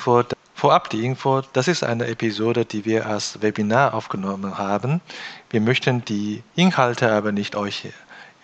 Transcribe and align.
Info, 0.00 0.24
vorab 0.54 0.88
die 0.88 1.04
Info, 1.04 1.42
das 1.52 1.68
ist 1.68 1.84
eine 1.84 2.06
Episode, 2.06 2.64
die 2.64 2.86
wir 2.86 3.04
als 3.04 3.42
Webinar 3.42 3.92
aufgenommen 3.92 4.56
haben. 4.56 5.02
Wir 5.50 5.60
möchten 5.60 6.02
die 6.06 6.42
Inhalte 6.56 7.12
aber 7.12 7.32
nicht 7.32 7.54
euch 7.54 7.86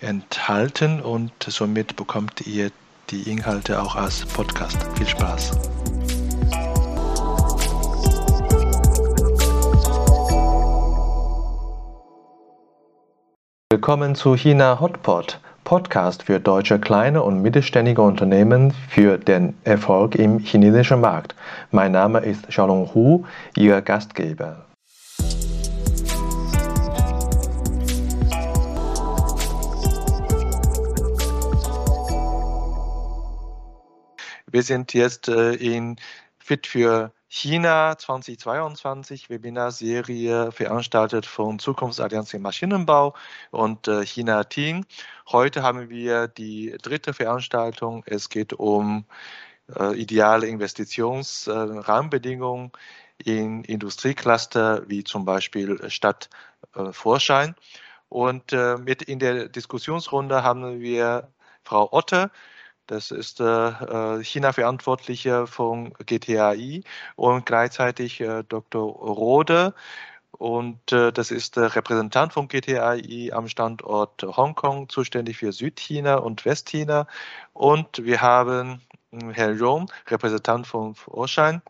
enthalten 0.03 1.01
und 1.01 1.33
somit 1.43 1.97
bekommt 1.97 2.47
ihr 2.47 2.73
die 3.09 3.31
Inhalte 3.31 3.81
auch 3.81 3.97
als 3.97 4.27
Podcast. 4.27 4.77
Viel 4.99 5.07
Spaß! 5.07 5.53
Willkommen 13.71 14.15
zu 14.15 14.37
China 14.37 14.79
Hotpot, 14.79 15.41
Podcast 15.67 16.23
für 16.23 16.39
deutsche 16.39 16.79
kleine 16.79 17.25
und 17.25 17.43
mittelständige 17.43 18.01
Unternehmen 18.01 18.73
für 18.89 19.19
den 19.19 19.55
Erfolg 19.65 20.15
im 20.15 20.39
chinesischen 20.39 21.01
Markt. 21.01 21.35
Mein 21.73 21.91
Name 21.91 22.21
ist 22.21 22.47
Xiaolong 22.47 22.95
Hu, 22.95 23.25
Ihr 23.57 23.83
Gastgeber. 23.83 24.65
Wir 34.49 34.63
sind 34.63 34.95
jetzt 34.95 35.27
äh, 35.27 35.55
in 35.55 35.97
Fit 36.39 36.69
für 36.69 37.11
China 37.37 37.97
2022 37.99 39.29
Webinarserie 39.29 40.51
veranstaltet 40.53 41.27
von 41.27 41.59
Zukunftsallianz 41.59 42.33
im 42.33 42.41
Maschinenbau 42.41 43.13
und 43.51 43.89
äh, 43.89 44.07
China 44.07 44.45
Team. 44.45 44.87
Heute 45.31 45.63
haben 45.63 45.91
wir 45.91 46.29
die 46.29 46.75
dritte 46.81 47.13
Veranstaltung. 47.13 48.05
Es 48.07 48.31
geht 48.31 48.55
um 48.55 49.05
äh, 49.79 49.95
ideale 50.01 50.47
Investitionsrahmenbedingungen 50.47 52.73
äh, 53.27 53.31
in 53.31 53.65
Industriecluster 53.65 54.89
wie 54.89 55.05
zum 55.05 55.27
Beispiel 55.27 55.91
Stadt 55.91 56.31
äh, 56.75 56.91
Vorschein. 56.91 57.55
Und 58.09 58.55
äh, 58.55 58.79
mit 58.79 59.03
in 59.03 59.19
der 59.19 59.51
Diskussionsrunde 59.51 60.43
haben 60.43 60.81
wir 60.81 61.29
Frau 61.65 61.93
Otte, 61.93 62.31
das 62.87 63.11
ist 63.11 63.41
äh, 63.41 63.45
äh 63.45 64.25
China-Verantwortliche 64.25 65.47
von 65.47 65.93
GTAI 65.95 66.83
und 67.17 67.47
gleichzeitig 67.47 68.21
äh, 68.21 68.45
Dr. 68.45 68.83
Rode. 68.83 69.75
Und 70.33 70.93
das 70.93 71.31
ist 71.31 71.57
der 71.57 71.75
Repräsentant 71.75 72.35
von 72.35 72.47
GTAI 72.49 73.31
am 73.33 73.49
Standort 73.49 74.23
Hongkong, 74.23 74.91
zuständig 74.91 75.39
für 75.39 75.51
Südchina 75.51 76.17
und 76.17 76.45
Westchina. 76.45 77.07
Und 77.55 78.05
wir 78.05 78.21
haben 78.21 78.83
hm, 79.13 79.31
Herrn 79.31 79.59
Rom, 79.59 79.87
Repräsentant 80.09 80.67
von 80.67 80.95
Vorschein 80.95 81.63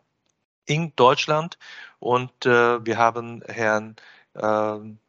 in 0.65 0.93
Deutschland. 0.97 1.57
Und 1.99 2.43
wir 2.43 2.97
haben 2.97 3.41
Herrn 3.47 3.95
ähm, 4.35 4.99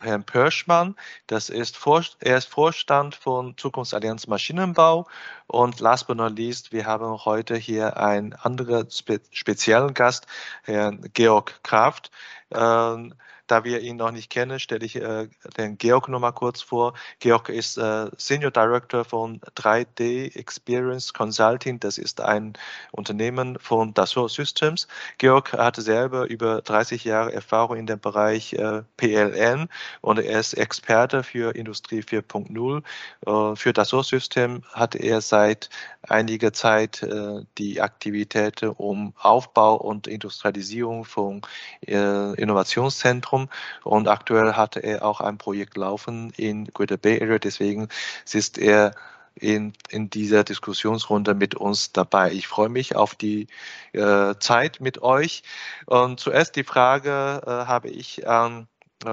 Herrn 0.00 0.24
Pörschmann. 0.24 0.96
Das 1.26 1.48
ist 1.48 1.76
Vor 1.76 2.04
er 2.20 2.38
ist 2.38 2.48
Vorstand 2.48 3.14
von 3.14 3.56
Zukunftsallianz 3.56 4.26
Maschinenbau. 4.26 5.06
Und 5.46 5.80
last 5.80 6.06
but 6.06 6.16
not 6.16 6.36
least, 6.36 6.72
wir 6.72 6.86
haben 6.86 7.24
heute 7.24 7.56
hier 7.56 7.96
einen 7.96 8.32
anderen 8.34 8.90
spe 8.90 9.20
speziellen 9.30 9.94
Gast, 9.94 10.26
Herrn 10.62 11.10
Georg 11.14 11.62
Kraft. 11.62 12.10
Ähm, 12.50 13.14
da 13.46 13.64
wir 13.64 13.80
ihn 13.80 13.96
noch 13.96 14.10
nicht 14.10 14.30
kennen, 14.30 14.58
stelle 14.58 14.84
ich 14.84 14.96
äh, 14.96 15.28
den 15.56 15.78
Georg 15.78 16.08
noch 16.08 16.20
mal 16.20 16.32
kurz 16.32 16.62
vor. 16.62 16.94
Georg 17.20 17.48
ist 17.48 17.78
äh, 17.78 18.10
Senior 18.16 18.50
Director 18.50 19.04
von 19.04 19.40
3D 19.56 20.36
Experience 20.36 21.12
Consulting. 21.12 21.80
Das 21.80 21.98
ist 21.98 22.20
ein 22.20 22.54
Unternehmen 22.92 23.58
von 23.58 23.94
Dassault 23.94 24.30
Systems. 24.30 24.88
Georg 25.18 25.52
hatte 25.52 25.82
selber 25.82 26.28
über 26.28 26.62
30 26.62 27.04
Jahre 27.04 27.32
Erfahrung 27.32 27.76
in 27.76 27.86
dem 27.86 28.00
Bereich 28.00 28.52
äh, 28.54 28.82
PLN 28.96 29.68
und 30.00 30.18
er 30.18 30.40
ist 30.40 30.54
Experte 30.54 31.22
für 31.22 31.54
Industrie 31.54 32.00
4.0. 32.00 32.82
Äh, 33.26 33.56
für 33.56 33.72
Dassault 33.72 34.06
System 34.06 34.62
hat 34.72 34.94
er 34.94 35.20
seit 35.20 35.70
einiger 36.02 36.52
Zeit 36.52 37.02
äh, 37.02 37.42
die 37.58 37.80
Aktivitäten 37.80 38.70
um 38.70 39.12
Aufbau 39.18 39.76
und 39.76 40.06
Industrialisierung 40.06 41.04
von 41.04 41.42
äh, 41.86 42.34
Innovationszentren 42.40 43.35
Zentrum 43.36 43.48
und 43.84 44.08
aktuell 44.08 44.54
hat 44.54 44.76
er 44.76 45.04
auch 45.04 45.20
ein 45.20 45.38
Projekt 45.38 45.76
laufen 45.76 46.32
in 46.36 46.66
Greater 46.66 46.96
Bay 46.96 47.20
Area, 47.20 47.38
deswegen 47.38 47.88
ist 48.32 48.58
er 48.58 48.94
in, 49.34 49.74
in 49.90 50.08
dieser 50.08 50.44
Diskussionsrunde 50.44 51.34
mit 51.34 51.54
uns 51.54 51.92
dabei. 51.92 52.32
Ich 52.32 52.48
freue 52.48 52.70
mich 52.70 52.96
auf 52.96 53.14
die 53.14 53.48
äh, 53.92 54.34
Zeit 54.38 54.80
mit 54.80 55.02
euch. 55.02 55.42
Und 55.84 56.20
zuerst 56.20 56.56
die 56.56 56.64
Frage 56.64 57.42
äh, 57.44 57.50
habe 57.50 57.90
ich 57.90 58.26
an 58.26 58.66
äh, 59.04 59.06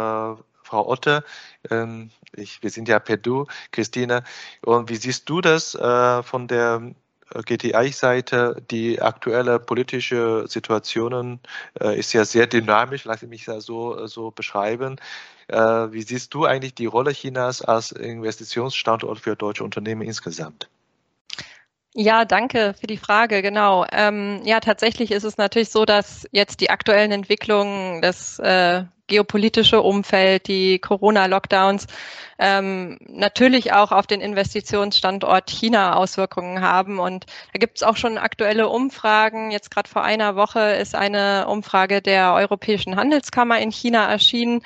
Frau 0.64 0.88
Otte. 0.88 1.26
Ähm, 1.70 2.10
ich, 2.34 2.64
wir 2.64 2.70
sind 2.70 2.88
ja 2.88 3.00
per 3.00 3.18
Du, 3.18 3.48
Christine. 3.72 4.24
Und 4.62 4.90
wie 4.90 4.96
siehst 4.96 5.28
du 5.30 5.42
das 5.42 5.76
äh, 5.76 6.24
von 6.24 6.48
der 6.48 6.94
GTI-Seite, 7.46 8.62
die 8.70 9.02
aktuelle 9.02 9.60
politische 9.60 10.46
Situation 10.48 11.40
äh, 11.80 11.98
ist 11.98 12.14
ja 12.14 12.26
sehr 12.26 12.48
dynamisch, 12.48 13.06
lasse 13.06 13.26
ich 13.26 13.30
mich 13.30 13.46
da 13.46 13.62
so, 13.62 14.08
so 14.08 14.32
beschreiben. 14.32 14.98
Äh, 15.48 15.58
wie 15.58 16.02
siehst 16.02 16.34
du 16.34 16.46
eigentlich 16.46 16.76
die 16.76 16.86
Rolle 16.86 17.12
Chinas 17.12 17.62
als 17.62 17.92
Investitionsstandort 17.92 19.20
für 19.20 19.36
deutsche 19.36 19.64
Unternehmen 19.64 20.02
insgesamt? 20.02 20.70
Ja, 21.96 22.26
danke 22.26 22.74
für 22.80 22.88
die 22.88 22.98
Frage. 22.98 23.42
Genau. 23.44 23.86
Ähm, 23.92 24.42
ja, 24.46 24.60
tatsächlich 24.60 25.12
ist 25.12 25.24
es 25.24 25.38
natürlich 25.38 25.70
so, 25.70 25.86
dass 25.86 26.28
jetzt 26.32 26.60
die 26.60 26.72
aktuellen 26.72 27.12
Entwicklungen, 27.12 28.02
das 28.02 28.40
äh, 28.40 28.86
geopolitische 29.08 29.82
Umfeld, 29.82 30.48
die 30.48 30.80
Corona-Lockdowns 30.80 31.86
ähm, 32.40 32.98
natürlich 33.08 33.74
auch 33.74 33.92
auf 33.92 34.08
den 34.08 34.22
Investitionsstandort 34.22 35.50
China 35.50 35.96
Auswirkungen 35.96 36.62
haben. 36.62 37.00
Und 37.00 37.26
da 37.54 37.60
gibt 37.60 37.78
es 37.78 37.84
auch 37.84 37.98
schon 37.98 38.18
aktuelle 38.18 38.70
Umfragen. 38.70 39.52
Jetzt 39.52 39.72
gerade 39.72 39.90
vor 39.90 40.04
einer 40.04 40.36
Woche 40.36 40.60
ist 40.60 40.96
eine 40.96 41.48
Umfrage 41.48 42.02
der 42.02 42.34
Europäischen 42.34 42.96
Handelskammer 42.96 43.60
in 43.60 43.72
China 43.72 44.10
erschienen, 44.10 44.62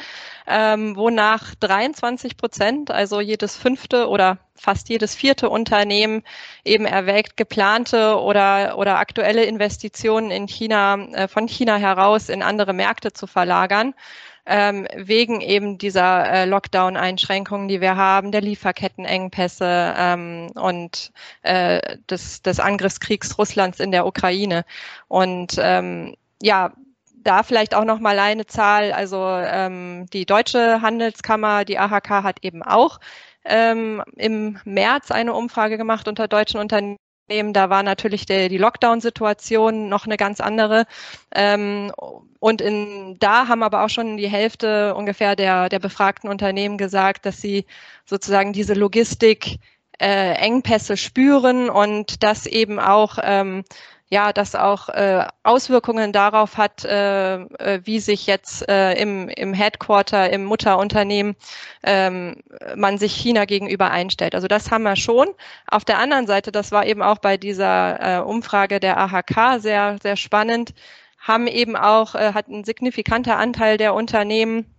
ähm, 0.47 0.95
wonach 0.95 1.55
23 1.55 2.37
Prozent, 2.37 2.91
also 2.91 3.19
jedes 3.19 3.57
fünfte 3.57 4.07
oder 4.07 4.37
fast 4.55 4.89
jedes 4.89 5.13
vierte 5.13 5.49
Unternehmen 5.49 6.23
eben 6.63 6.85
erwägt, 6.85 7.37
geplante 7.37 8.19
oder, 8.19 8.77
oder 8.77 8.97
aktuelle 8.97 9.43
Investitionen 9.43 10.31
in 10.31 10.47
China, 10.47 10.97
äh, 11.13 11.27
von 11.27 11.47
China 11.47 11.77
heraus 11.77 12.29
in 12.29 12.41
andere 12.41 12.73
Märkte 12.73 13.13
zu 13.13 13.27
verlagern 13.27 13.93
ähm, 14.47 14.87
wegen 14.95 15.41
eben 15.41 15.77
dieser 15.77 16.29
äh, 16.29 16.45
Lockdown-Einschränkungen, 16.45 17.67
die 17.67 17.81
wir 17.81 17.95
haben, 17.95 18.31
der 18.31 18.41
Lieferkettenengpässe 18.41 19.93
ähm, 19.97 20.47
und 20.55 21.11
äh, 21.43 21.97
des, 22.09 22.41
des 22.41 22.59
Angriffskriegs 22.59 23.37
Russlands 23.37 23.79
in 23.79 23.91
der 23.91 24.05
Ukraine. 24.05 24.63
Und 25.07 25.57
ähm, 25.59 26.15
ja, 26.41 26.73
da 27.13 27.43
vielleicht 27.43 27.75
auch 27.75 27.83
noch 27.83 27.99
mal 27.99 28.19
eine 28.19 28.45
Zahl. 28.45 28.93
Also 28.93 29.21
ähm, 29.21 30.05
die 30.13 30.25
deutsche 30.25 30.81
Handelskammer, 30.81 31.65
die 31.65 31.77
AHK, 31.77 32.09
hat 32.23 32.43
eben 32.43 32.63
auch 32.63 32.99
ähm, 33.43 34.01
im 34.15 34.59
März 34.65 35.11
eine 35.11 35.33
Umfrage 35.33 35.77
gemacht 35.77 36.07
unter 36.07 36.27
deutschen 36.27 36.59
Unternehmen 36.59 36.97
da 37.27 37.69
war 37.69 37.83
natürlich 37.83 38.25
der, 38.25 38.49
die 38.49 38.57
Lockdown-Situation 38.57 39.89
noch 39.89 40.05
eine 40.05 40.17
ganz 40.17 40.39
andere. 40.39 40.85
Ähm, 41.35 41.91
und 42.39 42.61
in, 42.61 43.17
da 43.19 43.47
haben 43.47 43.63
aber 43.63 43.83
auch 43.83 43.89
schon 43.89 44.17
die 44.17 44.29
Hälfte 44.29 44.95
ungefähr 44.95 45.35
der, 45.35 45.69
der 45.69 45.79
befragten 45.79 46.29
Unternehmen 46.29 46.77
gesagt, 46.77 47.25
dass 47.25 47.41
sie 47.41 47.65
sozusagen 48.05 48.53
diese 48.53 48.73
Logistik 48.73 49.59
äh, 49.99 50.33
Engpässe 50.35 50.95
spüren 50.95 51.69
und 51.69 52.23
das 52.23 52.45
eben 52.45 52.79
auch 52.79 53.17
ähm, 53.21 53.63
ja, 54.09 54.31
das 54.31 54.55
auch 54.55 54.87
äh, 54.89 55.25
Auswirkungen 55.43 56.13
darauf 56.13 56.57
hat, 56.57 56.85
äh, 56.85 57.35
äh, 57.35 57.81
wie 57.83 57.99
sich 57.99 58.25
jetzt 58.25 58.67
äh, 58.69 58.93
im, 58.93 59.27
im 59.27 59.53
Headquarter, 59.53 60.29
im 60.31 60.45
Mutterunternehmen 60.45 61.35
ähm, 61.83 62.37
man 62.75 62.97
sich 62.97 63.13
China 63.13 63.45
gegenüber 63.45 63.91
einstellt. 63.91 64.33
Also 64.33 64.47
das 64.47 64.71
haben 64.71 64.83
wir 64.83 64.95
schon. 64.95 65.27
Auf 65.69 65.83
der 65.83 65.99
anderen 65.99 66.25
Seite, 66.25 66.53
das 66.53 66.71
war 66.71 66.85
eben 66.85 67.01
auch 67.01 67.17
bei 67.17 67.35
dieser 67.35 68.19
äh, 68.19 68.21
Umfrage 68.21 68.79
der 68.79 68.97
AHK 68.97 69.59
sehr, 69.59 69.97
sehr 70.01 70.15
spannend, 70.15 70.73
haben 71.19 71.47
eben 71.47 71.75
auch, 71.75 72.15
äh, 72.15 72.33
hat 72.33 72.47
ein 72.47 72.63
signifikanter 72.63 73.37
Anteil 73.37 73.77
der 73.77 73.93
Unternehmen 73.93 74.76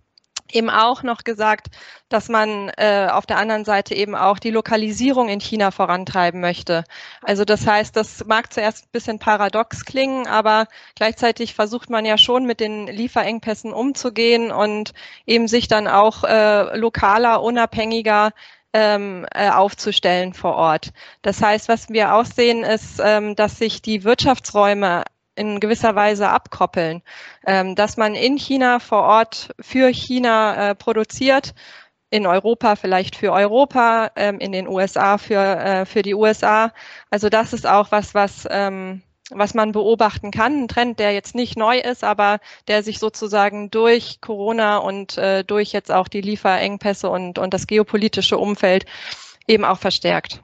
eben 0.51 0.69
auch 0.69 1.03
noch 1.03 1.23
gesagt, 1.23 1.67
dass 2.09 2.29
man 2.29 2.69
äh, 2.77 3.07
auf 3.11 3.25
der 3.25 3.37
anderen 3.37 3.65
Seite 3.65 3.93
eben 3.93 4.15
auch 4.15 4.39
die 4.39 4.51
Lokalisierung 4.51 5.29
in 5.29 5.39
China 5.39 5.71
vorantreiben 5.71 6.41
möchte. 6.41 6.83
Also 7.21 7.45
das 7.45 7.67
heißt, 7.67 7.95
das 7.95 8.25
mag 8.25 8.51
zuerst 8.51 8.85
ein 8.85 8.91
bisschen 8.91 9.19
paradox 9.19 9.85
klingen, 9.85 10.27
aber 10.27 10.67
gleichzeitig 10.95 11.53
versucht 11.53 11.89
man 11.89 12.05
ja 12.05 12.17
schon 12.17 12.45
mit 12.45 12.59
den 12.59 12.87
Lieferengpässen 12.87 13.71
umzugehen 13.73 14.51
und 14.51 14.93
eben 15.25 15.47
sich 15.47 15.67
dann 15.67 15.87
auch 15.87 16.23
äh, 16.23 16.77
lokaler, 16.77 17.43
unabhängiger 17.43 18.31
ähm, 18.73 19.25
äh, 19.33 19.49
aufzustellen 19.49 20.33
vor 20.33 20.55
Ort. 20.55 20.91
Das 21.21 21.41
heißt, 21.41 21.69
was 21.69 21.89
wir 21.89 22.13
auch 22.13 22.25
sehen, 22.25 22.63
ist, 22.63 22.99
ähm, 23.03 23.35
dass 23.35 23.57
sich 23.57 23.81
die 23.81 24.03
Wirtschaftsräume 24.03 25.03
in 25.39 25.59
gewisser 25.59 25.95
Weise 25.95 26.29
abkoppeln, 26.29 27.01
ähm, 27.47 27.75
dass 27.75 27.97
man 27.97 28.13
in 28.13 28.37
China 28.37 28.79
vor 28.79 29.03
Ort 29.03 29.55
für 29.59 29.87
China 29.87 30.71
äh, 30.71 30.75
produziert, 30.75 31.53
in 32.09 32.25
Europa 32.25 32.75
vielleicht 32.75 33.15
für 33.15 33.31
Europa, 33.31 34.11
ähm, 34.15 34.39
in 34.39 34.51
den 34.51 34.67
USA 34.67 35.17
für, 35.17 35.39
äh, 35.39 35.85
für 35.85 36.01
die 36.01 36.15
USA. 36.15 36.73
Also 37.09 37.29
das 37.29 37.53
ist 37.53 37.67
auch 37.67 37.91
was, 37.91 38.13
was, 38.13 38.47
ähm, 38.49 39.01
was 39.29 39.53
man 39.53 39.71
beobachten 39.71 40.31
kann. 40.31 40.63
Ein 40.63 40.67
Trend, 40.67 40.99
der 40.99 41.13
jetzt 41.13 41.35
nicht 41.35 41.57
neu 41.57 41.77
ist, 41.77 42.03
aber 42.03 42.39
der 42.67 42.83
sich 42.83 42.99
sozusagen 42.99 43.69
durch 43.69 44.21
Corona 44.21 44.77
und 44.77 45.17
äh, 45.17 45.43
durch 45.43 45.71
jetzt 45.71 45.91
auch 45.91 46.07
die 46.07 46.21
Lieferengpässe 46.21 47.09
und, 47.09 47.37
und 47.37 47.53
das 47.53 47.67
geopolitische 47.67 48.37
Umfeld 48.37 48.85
eben 49.47 49.65
auch 49.65 49.77
verstärkt. 49.77 50.41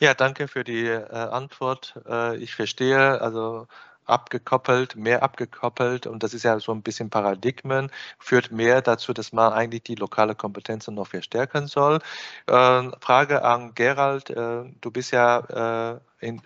Ja, 0.00 0.14
danke 0.14 0.46
für 0.48 0.62
die 0.64 0.86
äh, 0.86 1.08
Antwort. 1.12 1.94
Äh, 2.06 2.36
ich 2.36 2.54
verstehe, 2.54 3.20
also 3.20 3.66
abgekoppelt, 4.08 4.96
mehr 4.96 5.22
abgekoppelt 5.22 6.06
und 6.06 6.22
das 6.22 6.34
ist 6.34 6.44
ja 6.44 6.58
so 6.60 6.72
ein 6.72 6.82
bisschen 6.82 7.10
Paradigmen, 7.10 7.90
führt 8.18 8.50
mehr 8.50 8.82
dazu, 8.82 9.12
dass 9.12 9.32
man 9.32 9.52
eigentlich 9.52 9.82
die 9.82 9.94
lokale 9.94 10.34
Kompetenzen 10.34 10.94
noch 10.94 11.08
verstärken 11.08 11.66
soll. 11.66 12.00
Äh, 12.46 12.90
Frage 13.00 13.44
an 13.44 13.74
Gerald, 13.74 14.30
äh, 14.30 14.64
du 14.80 14.90
bist 14.90 15.12
ja 15.12 15.94
äh, 15.94 16.00
in, 16.20 16.42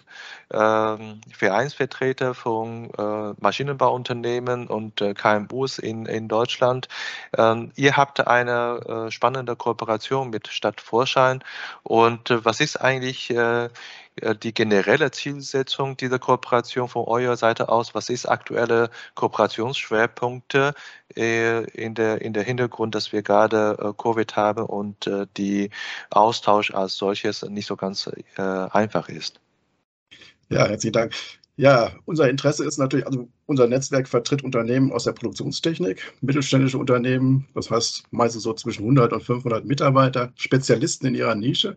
ähm, 0.51 1.21
Vereinsvertreter 1.33 2.35
von 2.35 2.91
äh, 2.91 3.35
Maschinenbauunternehmen 3.41 4.67
und 4.67 5.01
äh, 5.01 5.15
KMUs 5.15 5.79
in, 5.79 6.07
in 6.07 6.29
Deutschland. 6.29 6.89
Ähm, 7.37 7.73
ihr 7.77 7.97
habt 7.97 8.27
eine 8.27 9.07
äh, 9.07 9.11
spannende 9.11 9.57
Kooperation 9.57 10.31
mit 10.31 10.49
Stadt 10.49 10.81
Vorschein. 10.81 11.43
Und 11.83 12.31
äh, 12.31 12.45
was 12.45 12.61
ist 12.61 12.77
eigentlich 12.77 13.31
äh, 13.31 13.71
die 14.43 14.53
generelle 14.53 15.11
Zielsetzung 15.11 15.97
dieser 15.97 16.19
Kooperation 16.19 16.89
von 16.89 17.05
eurer 17.07 17.37
Seite 17.37 17.69
aus? 17.69 17.95
Was 17.95 18.09
ist 18.09 18.27
aktuelle 18.27 18.91
Kooperationsschwerpunkte 19.15 20.75
in 21.15 21.95
der, 21.95 22.21
in 22.21 22.33
der 22.33 22.43
Hintergrund, 22.43 22.95
dass 22.95 23.13
wir 23.13 23.23
gerade 23.23 23.95
Covid 23.97 24.37
haben 24.37 24.65
und 24.65 25.11
die 25.37 25.71
Austausch 26.11 26.73
als 26.73 26.97
solches 26.97 27.43
nicht 27.43 27.67
so 27.67 27.77
ganz 27.77 28.11
einfach 28.37 29.09
ist? 29.09 29.41
Ja, 30.49 30.67
herzlichen 30.67 30.93
Dank. 30.93 31.15
Ja, 31.57 31.93
unser 32.07 32.31
Interesse 32.31 32.65
ist 32.65 32.79
natürlich, 32.79 33.07
also 33.07 33.29
unser 33.47 33.67
Netzwerk 33.67 34.09
vertritt 34.09 34.43
Unternehmen 34.43 34.91
aus 34.91 35.05
der 35.05 35.13
Produktionstechnik, 35.13 36.15
mittelständische 36.23 36.79
Unternehmen, 36.79 37.47
das 37.55 37.71
heißt 37.71 38.05
meistens 38.11 38.43
so 38.45 38.55
zwischen 38.55 38.83
100 38.83 39.13
und 39.13 39.23
500 39.23 39.65
Mitarbeiter, 39.65 40.33
Spezialisten 40.37 41.07
in 41.07 41.15
ihrer 41.15 41.35
Nische 41.35 41.77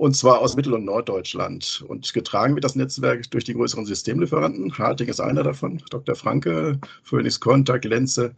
und 0.00 0.16
zwar 0.16 0.38
aus 0.38 0.56
Mittel- 0.56 0.72
und 0.72 0.86
Norddeutschland. 0.86 1.84
Und 1.86 2.14
getragen 2.14 2.54
wird 2.54 2.64
das 2.64 2.74
Netzwerk 2.74 3.30
durch 3.32 3.44
die 3.44 3.52
größeren 3.52 3.84
Systemlieferanten. 3.84 4.72
Harting 4.78 5.08
ist 5.08 5.20
einer 5.20 5.42
davon, 5.42 5.82
Dr. 5.90 6.14
Franke, 6.14 6.80
Phoenix 7.02 7.38
Contact, 7.38 7.84
Lenze. 7.84 8.34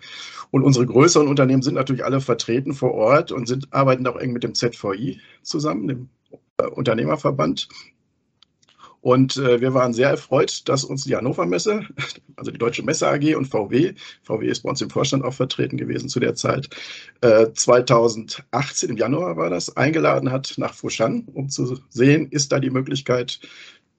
Und 0.50 0.64
unsere 0.64 0.86
größeren 0.86 1.28
Unternehmen 1.28 1.62
sind 1.62 1.74
natürlich 1.74 2.04
alle 2.04 2.20
vertreten 2.20 2.74
vor 2.74 2.94
Ort 2.94 3.30
und 3.30 3.46
sind, 3.46 3.72
arbeiten 3.72 4.04
auch 4.08 4.16
eng 4.16 4.32
mit 4.32 4.42
dem 4.42 4.56
ZVI 4.56 5.20
zusammen, 5.42 5.86
dem 5.86 6.08
äh, 6.56 6.66
Unternehmerverband. 6.66 7.68
Und 9.02 9.36
äh, 9.36 9.60
wir 9.60 9.74
waren 9.74 9.92
sehr 9.92 10.10
erfreut, 10.10 10.68
dass 10.68 10.84
uns 10.84 11.04
die 11.04 11.16
Hannover 11.16 11.44
Messe, 11.44 11.84
also 12.36 12.52
die 12.52 12.58
Deutsche 12.58 12.84
Messe 12.84 13.08
AG 13.08 13.34
und 13.34 13.46
VW, 13.46 13.94
VW 14.22 14.46
ist 14.46 14.62
bei 14.62 14.70
uns 14.70 14.80
im 14.80 14.90
Vorstand 14.90 15.24
auch 15.24 15.34
vertreten 15.34 15.76
gewesen 15.76 16.08
zu 16.08 16.20
der 16.20 16.36
Zeit, 16.36 16.70
äh, 17.20 17.48
2018 17.52 18.90
im 18.90 18.96
Januar 18.96 19.36
war 19.36 19.50
das, 19.50 19.76
eingeladen 19.76 20.30
hat 20.30 20.54
nach 20.56 20.72
Foshan, 20.72 21.24
um 21.34 21.48
zu 21.48 21.80
sehen, 21.88 22.28
ist 22.30 22.52
da 22.52 22.60
die 22.60 22.70
Möglichkeit, 22.70 23.40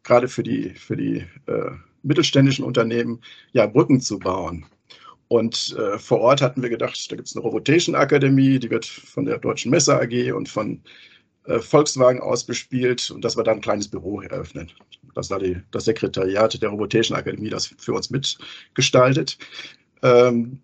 gerade 0.04 0.30
für 0.30 0.44
die, 0.44 0.70
für 0.70 0.96
die 0.96 1.26
äh, 1.48 1.72
mittelständischen 2.04 2.64
Unternehmen, 2.64 3.20
ja, 3.52 3.68
Brücken 3.68 4.00
zu 4.00 4.20
bauen. 4.20 4.66
Und 5.28 5.76
äh, 5.78 6.00
vor 6.00 6.22
Ort 6.22 6.42
hatten 6.42 6.62
wir 6.62 6.70
gedacht, 6.70 7.12
da 7.12 7.16
gibt 7.18 7.28
es 7.28 7.36
eine 7.36 7.44
Robotation 7.44 7.96
Akademie, 7.96 8.58
die 8.58 8.70
wird 8.70 8.86
von 8.86 9.26
der 9.26 9.40
Deutschen 9.40 9.72
Messe 9.72 10.00
AG 10.00 10.32
und 10.32 10.48
von 10.48 10.82
Volkswagen 11.60 12.22
ausgespielt 12.22 13.12
und 13.12 13.24
dass 13.24 13.38
wir 13.38 13.44
da 13.44 13.52
ein 13.52 13.62
kleines 13.62 13.88
Büro 13.88 14.22
eröffnen. 14.22 14.72
Das 15.16 15.30
war 15.30 15.40
die, 15.40 15.58
das 15.72 15.86
Sekretariat 15.86 16.62
der 16.62 16.70
Robotation 16.70 17.18
Akademie, 17.18 17.50
das 17.50 17.74
für 17.78 17.94
uns 17.94 18.10
mitgestaltet. 18.10 19.38
Ähm, 20.02 20.60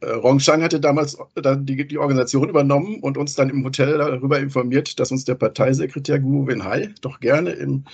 äh, 0.00 0.06
Rongshang 0.06 0.62
hatte 0.62 0.78
damals 0.78 1.18
dann 1.34 1.66
die, 1.66 1.86
die, 1.86 1.98
Organisation 1.98 2.48
übernommen 2.48 3.00
und 3.00 3.18
uns 3.18 3.34
dann 3.34 3.50
im 3.50 3.64
Hotel 3.64 3.98
darüber 3.98 4.38
informiert, 4.38 5.00
dass 5.00 5.10
uns 5.10 5.24
der 5.24 5.34
Parteisekretär 5.34 6.20
Gu 6.20 6.46
Wenhai 6.46 6.94
doch 7.00 7.18
gerne 7.18 7.50
im 7.50 7.84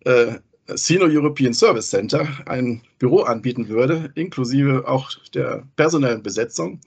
äh, 0.00 0.38
Sino-European 0.66 1.54
Service 1.54 1.90
Center 1.90 2.26
ein 2.46 2.82
Büro 2.98 3.20
anbieten 3.20 3.68
würde, 3.68 4.10
inklusive 4.16 4.88
auch 4.88 5.10
der 5.34 5.64
personellen 5.76 6.22
Besetzung. 6.22 6.80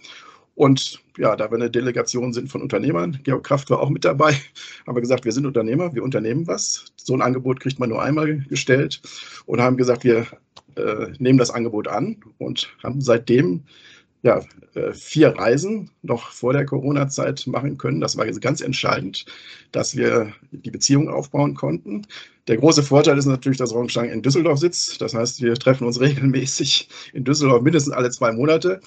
Und 0.56 1.02
ja, 1.18 1.36
da 1.36 1.52
wir 1.52 1.56
eine 1.56 1.70
Delegation 1.70 2.34
sind 2.34 2.50
von 2.50 2.62
Unternehmern, 2.62 3.20
Georg 3.24 3.44
Kraft 3.44 3.70
war 3.70 3.82
auch 3.82 3.90
mit 3.90 4.06
dabei, 4.06 4.34
haben 4.88 4.96
wir 4.96 5.02
gesagt, 5.02 5.26
wir 5.26 5.32
sind 5.32 5.46
Unternehmer, 5.46 5.94
wir 5.94 6.04
unternehmen 6.04 6.48
was. 6.48 6.86
So 6.96 7.14
ein 7.14 7.22
Angebot 7.22 7.60
kriegt 7.60 7.80
man 7.80 7.90
nur 7.90 8.02
einmal 8.02 8.40
gestellt 8.40 9.02
und 9.46 9.62
haben 9.62 9.78
gesagt, 9.78 10.04
wir 10.04 10.26
äh, 10.76 11.08
nehmen 11.20 11.38
das 11.38 11.52
Angebot 11.52 11.88
an 11.88 12.18
und 12.38 12.70
haben 12.82 13.02
seitdem 13.02 13.64
ja, 14.26 14.42
äh, 14.74 14.92
vier 14.92 15.30
Reisen 15.38 15.92
noch 16.02 16.32
vor 16.32 16.52
der 16.52 16.66
Corona-Zeit 16.66 17.46
machen 17.46 17.78
können. 17.78 18.02
Das 18.02 18.18
war 18.18 18.26
ganz 18.26 18.60
entscheidend, 18.60 19.26
dass 19.72 19.96
wir 19.96 20.34
die 20.52 20.72
Beziehung 20.72 21.10
aufbauen 21.10 21.54
konnten. 21.54 22.08
Der 22.48 22.58
große 22.58 22.82
Vorteil 22.82 23.20
ist 23.20 23.28
natürlich, 23.28 23.60
dass 23.60 23.72
Rongshang 23.72 24.10
in 24.10 24.24
Düsseldorf 24.24 24.58
sitzt. 24.58 25.00
Das 25.00 25.14
heißt, 25.14 25.44
wir 25.44 25.54
treffen 25.54 25.86
uns 25.86 26.00
regelmäßig 26.02 26.90
in 27.14 27.24
Düsseldorf 27.24 27.62
mindestens 27.62 27.94
alle 27.94 28.10
zwei 28.10 28.32
Monate 28.32 28.82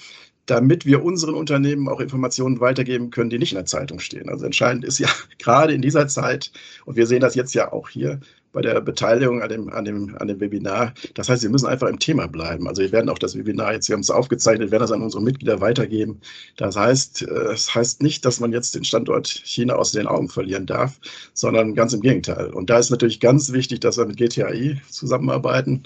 damit 0.45 0.85
wir 0.85 1.03
unseren 1.03 1.35
Unternehmen 1.35 1.87
auch 1.87 1.99
Informationen 1.99 2.59
weitergeben 2.59 3.11
können, 3.11 3.29
die 3.29 3.37
nicht 3.39 3.51
in 3.51 3.57
der 3.57 3.65
Zeitung 3.65 3.99
stehen. 3.99 4.29
Also 4.29 4.45
entscheidend 4.45 4.83
ist 4.83 4.99
ja 4.99 5.07
gerade 5.39 5.73
in 5.73 5.81
dieser 5.81 6.07
Zeit, 6.07 6.51
und 6.85 6.95
wir 6.95 7.07
sehen 7.07 7.21
das 7.21 7.35
jetzt 7.35 7.53
ja 7.53 7.71
auch 7.71 7.89
hier 7.89 8.19
bei 8.51 8.61
der 8.61 8.81
Beteiligung 8.81 9.41
an 9.41 9.49
dem, 9.49 9.69
an 9.69 9.85
dem, 9.85 10.15
an 10.17 10.27
dem 10.27 10.39
Webinar, 10.39 10.93
das 11.13 11.29
heißt, 11.29 11.43
wir 11.43 11.49
müssen 11.49 11.67
einfach 11.67 11.87
im 11.87 11.99
Thema 11.99 12.27
bleiben. 12.27 12.67
Also 12.67 12.81
wir 12.81 12.91
werden 12.91 13.09
auch 13.09 13.19
das 13.19 13.37
Webinar 13.37 13.73
jetzt, 13.73 13.89
wir 13.89 13.93
haben 13.93 14.01
es 14.01 14.09
aufgezeichnet, 14.09 14.71
werden 14.71 14.81
das 14.81 14.91
an 14.91 15.01
unsere 15.01 15.21
Mitglieder 15.23 15.61
weitergeben. 15.61 16.19
Das 16.57 16.75
heißt, 16.75 17.23
äh, 17.23 17.25
das 17.27 17.73
heißt 17.73 18.01
nicht, 18.01 18.25
dass 18.25 18.39
man 18.39 18.51
jetzt 18.51 18.75
den 18.75 18.83
Standort 18.83 19.27
China 19.27 19.75
aus 19.75 19.91
den 19.91 20.07
Augen 20.07 20.29
verlieren 20.29 20.65
darf, 20.65 20.99
sondern 21.33 21.75
ganz 21.75 21.93
im 21.93 22.01
Gegenteil. 22.01 22.47
Und 22.47 22.69
da 22.69 22.79
ist 22.79 22.89
natürlich 22.89 23.19
ganz 23.19 23.51
wichtig, 23.51 23.81
dass 23.81 23.97
wir 23.97 24.05
mit 24.05 24.17
GTAI 24.17 24.81
zusammenarbeiten 24.89 25.83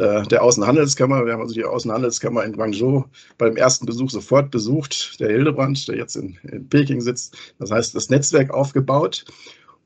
äh, 0.00 0.22
der 0.22 0.42
Außenhandelskammer. 0.42 1.26
Wir 1.26 1.34
haben 1.34 1.42
also 1.42 1.54
die 1.54 1.64
Außenhandelskammer 1.64 2.44
in 2.44 2.54
Guangzhou 2.54 3.04
beim 3.36 3.56
ersten 3.56 3.84
Besuch 3.86 4.10
sofort 4.10 4.50
besucht, 4.50 5.20
der 5.20 5.28
Hildebrand, 5.28 5.86
der 5.88 5.96
jetzt 5.96 6.16
in, 6.16 6.38
in 6.42 6.68
Peking 6.68 7.00
sitzt. 7.00 7.36
Das 7.58 7.70
heißt, 7.70 7.94
das 7.94 8.08
Netzwerk 8.08 8.50
aufgebaut 8.50 9.24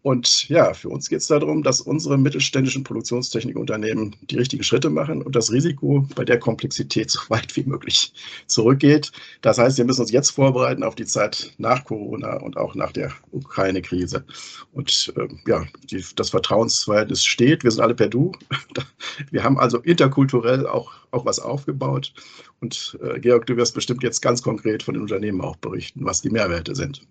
und 0.04 0.50
ja, 0.50 0.74
für 0.74 0.90
uns 0.90 1.08
geht 1.08 1.20
es 1.20 1.28
darum, 1.28 1.62
dass 1.62 1.80
unsere 1.80 2.18
mittelständischen 2.18 2.84
Produktionstechnikunternehmen 2.84 4.14
die 4.28 4.36
richtigen 4.36 4.62
Schritte 4.62 4.90
machen 4.90 5.22
und 5.22 5.34
das 5.34 5.50
Risiko 5.50 6.06
bei 6.14 6.26
der 6.26 6.38
Komplexität 6.38 7.10
so 7.10 7.20
weit 7.30 7.56
wie 7.56 7.62
möglich 7.62 8.12
zurückgeht. 8.46 9.12
Das 9.40 9.56
heißt, 9.56 9.78
wir 9.78 9.86
müssen 9.86 10.02
uns 10.02 10.12
jetzt 10.12 10.28
vorbereiten 10.28 10.82
auf 10.82 10.94
die 10.94 11.06
Zeit 11.06 11.54
nach 11.56 11.86
Corona 11.86 12.36
und 12.36 12.58
auch 12.58 12.74
nach 12.74 12.92
der 12.92 13.12
Ukraine-Krise. 13.30 14.26
Und 14.74 15.10
äh, 15.16 15.26
ja, 15.46 15.64
die, 15.90 16.04
das 16.16 16.28
Vertrauensverhältnis 16.28 17.24
steht. 17.24 17.64
Wir 17.64 17.70
sind 17.70 17.80
alle 17.80 17.94
per 17.94 18.08
Du. 18.08 18.32
Wir 19.30 19.42
haben 19.42 19.58
also 19.58 19.78
interkulturell 19.78 20.66
auch, 20.66 20.92
auch 21.12 21.24
was 21.24 21.38
aufgebaut. 21.38 22.12
Und 22.60 22.98
äh, 23.02 23.20
Georg, 23.20 23.46
du 23.46 23.56
wirst 23.56 23.74
bestimmt 23.74 24.02
jetzt 24.02 24.20
ganz 24.20 24.42
konkret 24.42 24.82
von 24.82 24.92
den 24.92 25.02
Unternehmen 25.04 25.40
auch 25.40 25.56
berichten, 25.56 26.04
was 26.04 26.20
die 26.20 26.28
Mehrwerte 26.28 26.74
sind 26.74 27.06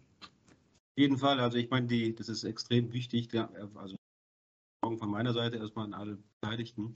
jeden 0.97 1.17
Fall, 1.17 1.39
also 1.39 1.57
ich 1.57 1.69
meine, 1.69 1.87
die, 1.87 2.13
das 2.13 2.29
ist 2.29 2.43
extrem 2.43 2.93
wichtig. 2.93 3.31
Ja, 3.33 3.49
also 3.75 3.95
von 4.83 5.09
meiner 5.09 5.33
Seite 5.33 5.57
erstmal 5.57 5.85
an 5.85 5.93
alle 5.93 6.17
Beteiligten. 6.41 6.95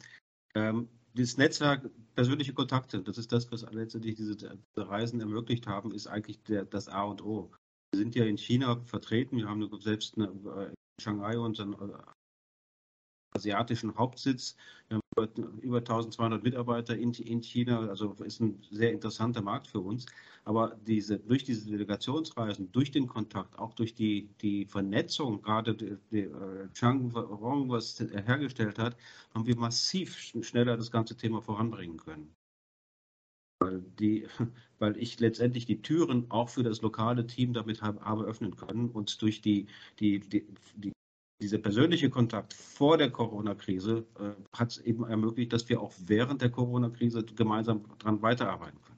Ähm, 0.56 0.90
das 1.14 1.38
Netzwerk, 1.38 1.90
persönliche 2.16 2.54
Kontakte, 2.54 3.02
das 3.02 3.18
ist 3.18 3.32
das, 3.32 3.52
was 3.52 3.62
letztendlich 3.72 4.16
diese, 4.16 4.38
Reisen 4.76 5.20
ermöglicht 5.20 5.66
haben, 5.66 5.92
ist 5.92 6.08
eigentlich 6.08 6.44
der, 6.44 6.66
das 6.66 6.88
A 6.90 7.04
und 7.04 7.24
O. 7.24 7.52
Wir 7.92 8.00
sind 8.00 8.16
ja 8.16 8.26
in 8.26 8.38
China 8.38 8.80
vertreten, 8.86 9.38
wir 9.38 9.48
haben 9.48 9.68
selbst 9.80 10.16
eine, 10.18 10.28
äh, 10.28 10.68
in 10.68 10.76
Shanghai 11.02 11.40
unseren 11.40 11.74
äh, 11.74 11.98
asiatischen 13.36 13.96
Hauptsitz. 13.96 14.56
Wir 14.88 14.96
haben 14.96 15.07
über 15.62 15.78
1200 15.78 16.44
Mitarbeiter 16.44 16.96
in, 16.96 17.14
in 17.14 17.42
China, 17.42 17.88
also 17.88 18.14
ist 18.24 18.40
ein 18.40 18.62
sehr 18.72 18.92
interessanter 18.92 19.42
Markt 19.42 19.68
für 19.68 19.80
uns. 19.80 20.06
Aber 20.46 20.78
diese, 20.86 21.20
durch 21.20 21.44
diese 21.44 21.70
Delegationsreisen, 21.70 22.72
durch 22.72 22.92
den 22.92 23.08
Kontakt, 23.08 23.58
auch 23.60 23.74
durch 23.74 23.96
die, 23.96 24.30
die 24.42 24.66
Vernetzung, 24.66 25.42
gerade 25.42 25.76
die, 25.76 25.98
die 26.12 26.20
äh, 26.22 26.70
Chang 26.74 27.12
Rong 27.12 27.70
was 27.70 28.00
hergestellt 28.00 28.80
hat, 28.80 28.96
haben 29.34 29.46
wir 29.46 29.58
massiv 29.58 30.18
schneller 30.18 30.78
das 30.78 30.92
ganze 30.92 31.18
Thema 31.18 31.42
voranbringen 31.42 31.98
können. 31.98 32.34
Weil, 33.60 33.82
die, 34.00 34.28
weil 34.80 34.98
ich 34.98 35.20
letztendlich 35.20 35.66
die 35.66 35.82
Türen 35.82 36.30
auch 36.30 36.50
für 36.50 36.64
das 36.64 36.82
lokale 36.82 37.28
Team 37.28 37.54
damit 37.54 37.82
habe, 37.82 38.00
habe 38.02 38.24
öffnen 38.24 38.56
können 38.56 38.90
und 38.90 39.22
durch 39.22 39.42
die, 39.42 39.68
die, 40.00 40.20
die, 40.20 40.46
die 40.76 40.94
dieser 41.42 41.60
persönliche 41.60 42.10
Kontakt 42.10 42.54
vor 42.54 42.98
der 42.98 43.12
Corona-Krise 43.12 44.06
äh, 44.20 44.58
hat 44.58 44.72
es 44.72 44.78
eben 44.80 45.06
ermöglicht, 45.06 45.54
dass 45.54 45.70
wir 45.70 45.82
auch 45.82 45.94
während 46.06 46.42
der 46.42 46.50
Corona-Krise 46.50 47.24
gemeinsam 47.24 47.84
daran 48.00 48.22
weiterarbeiten 48.22 48.82
können. 48.82 48.98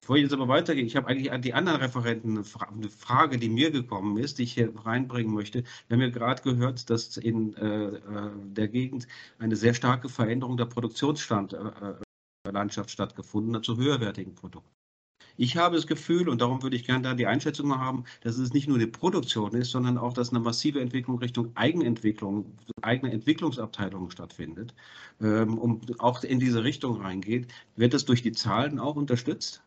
Bevor 0.00 0.16
ich 0.16 0.22
jetzt 0.22 0.32
aber 0.32 0.48
weitergehe, 0.48 0.84
ich 0.84 0.96
habe 0.96 1.08
eigentlich 1.08 1.30
an 1.30 1.42
die 1.42 1.52
anderen 1.52 1.80
Referenten 1.80 2.38
eine 2.38 2.88
Frage, 2.90 3.38
die 3.38 3.50
mir 3.50 3.70
gekommen 3.70 4.16
ist, 4.16 4.38
die 4.38 4.44
ich 4.44 4.54
hier 4.54 4.74
reinbringen 4.84 5.34
möchte. 5.34 5.62
Wir 5.88 5.96
haben 5.96 6.02
ja 6.02 6.08
gerade 6.08 6.42
gehört, 6.42 6.88
dass 6.88 7.18
in 7.18 7.54
äh, 7.56 7.96
äh 7.96 8.30
der 8.44 8.68
Gegend 8.68 9.06
eine 9.38 9.56
sehr 9.56 9.74
starke 9.74 10.08
Veränderung 10.08 10.56
der 10.56 10.64
Produktionslandschaft 10.64 11.60
äh, 12.44 12.48
äh 12.48 12.88
stattgefunden 12.88 13.54
hat 13.54 13.64
zu 13.66 13.76
höherwertigen 13.76 14.34
Produkten. 14.34 14.79
Ich 15.40 15.56
habe 15.56 15.76
das 15.76 15.86
Gefühl, 15.86 16.28
und 16.28 16.42
darum 16.42 16.62
würde 16.62 16.76
ich 16.76 16.84
gerne 16.84 17.00
da 17.00 17.14
die 17.14 17.26
Einschätzung 17.26 17.66
mal 17.66 17.78
haben, 17.78 18.04
dass 18.20 18.36
es 18.36 18.52
nicht 18.52 18.68
nur 18.68 18.78
die 18.78 18.86
Produktion 18.86 19.54
ist, 19.54 19.70
sondern 19.70 19.96
auch, 19.96 20.12
dass 20.12 20.28
eine 20.28 20.40
massive 20.40 20.82
Entwicklung 20.82 21.18
Richtung 21.18 21.52
Eigenentwicklung, 21.54 22.58
eigene 22.82 23.10
Entwicklungsabteilungen 23.10 24.10
stattfindet 24.10 24.74
ähm, 25.22 25.56
und 25.56 25.98
auch 25.98 26.22
in 26.24 26.40
diese 26.40 26.62
Richtung 26.62 27.00
reingeht. 27.00 27.48
Wird 27.74 27.94
das 27.94 28.04
durch 28.04 28.20
die 28.20 28.32
Zahlen 28.32 28.78
auch 28.78 28.96
unterstützt? 28.96 29.62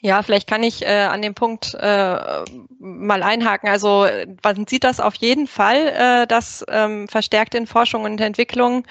Ja, 0.00 0.22
vielleicht 0.22 0.48
kann 0.48 0.62
ich 0.62 0.80
äh, 0.86 1.02
an 1.02 1.20
dem 1.20 1.34
Punkt 1.34 1.74
äh, 1.74 2.44
mal 2.78 3.22
einhaken. 3.22 3.68
Also 3.68 4.06
man 4.42 4.66
sieht 4.66 4.84
das 4.84 5.00
auf 5.00 5.16
jeden 5.16 5.46
Fall, 5.46 6.22
äh, 6.22 6.26
dass 6.26 6.64
ähm, 6.68 7.08
verstärkt 7.08 7.54
in 7.54 7.66
Forschung 7.66 8.04
und 8.04 8.18
Entwicklung 8.22 8.86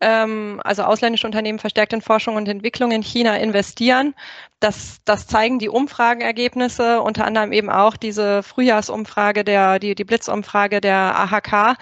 ähm, 0.00 0.60
also 0.64 0.82
ausländische 0.82 1.26
Unternehmen 1.26 1.58
verstärkt 1.58 1.92
in 1.92 2.02
Forschung 2.02 2.36
und 2.36 2.48
Entwicklung 2.48 2.90
in 2.90 3.02
China 3.02 3.36
investieren. 3.36 4.14
Das, 4.58 5.00
das 5.04 5.26
zeigen 5.26 5.58
die 5.58 5.68
Umfragenergebnisse, 5.68 7.00
unter 7.02 7.26
anderem 7.26 7.52
eben 7.52 7.70
auch 7.70 7.96
diese 7.96 8.42
Frühjahrsumfrage, 8.42 9.44
der, 9.44 9.78
die, 9.78 9.94
die 9.94 10.04
Blitzumfrage 10.04 10.80
der 10.80 11.18
AHK, 11.18 11.76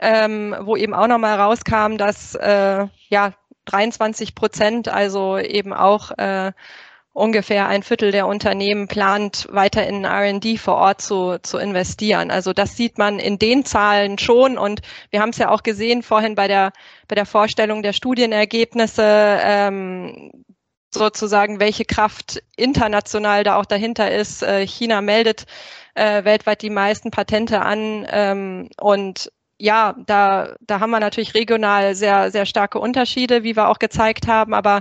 ähm, 0.00 0.56
wo 0.60 0.76
eben 0.76 0.94
auch 0.94 1.06
nochmal 1.06 1.38
rauskam, 1.38 1.96
dass 1.96 2.34
äh, 2.34 2.86
ja 3.08 3.32
23 3.66 4.34
Prozent, 4.34 4.88
also 4.88 5.38
eben 5.38 5.72
auch 5.72 6.10
äh, 6.12 6.52
ungefähr 7.12 7.66
ein 7.68 7.82
Viertel 7.82 8.12
der 8.12 8.26
Unternehmen 8.26 8.86
plant, 8.86 9.48
weiter 9.50 9.86
in 9.86 10.04
R&D 10.04 10.56
vor 10.58 10.76
Ort 10.76 11.02
zu, 11.02 11.38
zu 11.42 11.58
investieren. 11.58 12.30
Also 12.30 12.52
das 12.52 12.76
sieht 12.76 12.98
man 12.98 13.18
in 13.18 13.38
den 13.38 13.64
Zahlen 13.64 14.18
schon 14.18 14.56
und 14.56 14.80
wir 15.10 15.20
haben 15.20 15.30
es 15.30 15.38
ja 15.38 15.50
auch 15.50 15.62
gesehen 15.62 16.02
vorhin 16.02 16.34
bei 16.34 16.46
der, 16.46 16.72
bei 17.08 17.16
der 17.16 17.26
Vorstellung 17.26 17.82
der 17.82 17.92
Studienergebnisse, 17.92 19.02
ähm, 19.42 20.44
sozusagen, 20.92 21.60
welche 21.60 21.84
Kraft 21.84 22.42
international 22.56 23.44
da 23.44 23.56
auch 23.56 23.66
dahinter 23.66 24.10
ist. 24.10 24.42
Äh, 24.42 24.66
China 24.66 25.00
meldet 25.00 25.46
äh, 25.94 26.24
weltweit 26.24 26.62
die 26.62 26.70
meisten 26.70 27.10
Patente 27.10 27.60
an 27.60 28.06
ähm, 28.10 28.68
und 28.80 29.30
ja, 29.58 29.94
da, 30.06 30.54
da 30.60 30.80
haben 30.80 30.90
wir 30.90 31.00
natürlich 31.00 31.34
regional 31.34 31.94
sehr, 31.94 32.30
sehr 32.30 32.46
starke 32.46 32.78
Unterschiede, 32.78 33.42
wie 33.42 33.56
wir 33.56 33.68
auch 33.68 33.78
gezeigt 33.78 34.26
haben, 34.26 34.54
aber 34.54 34.80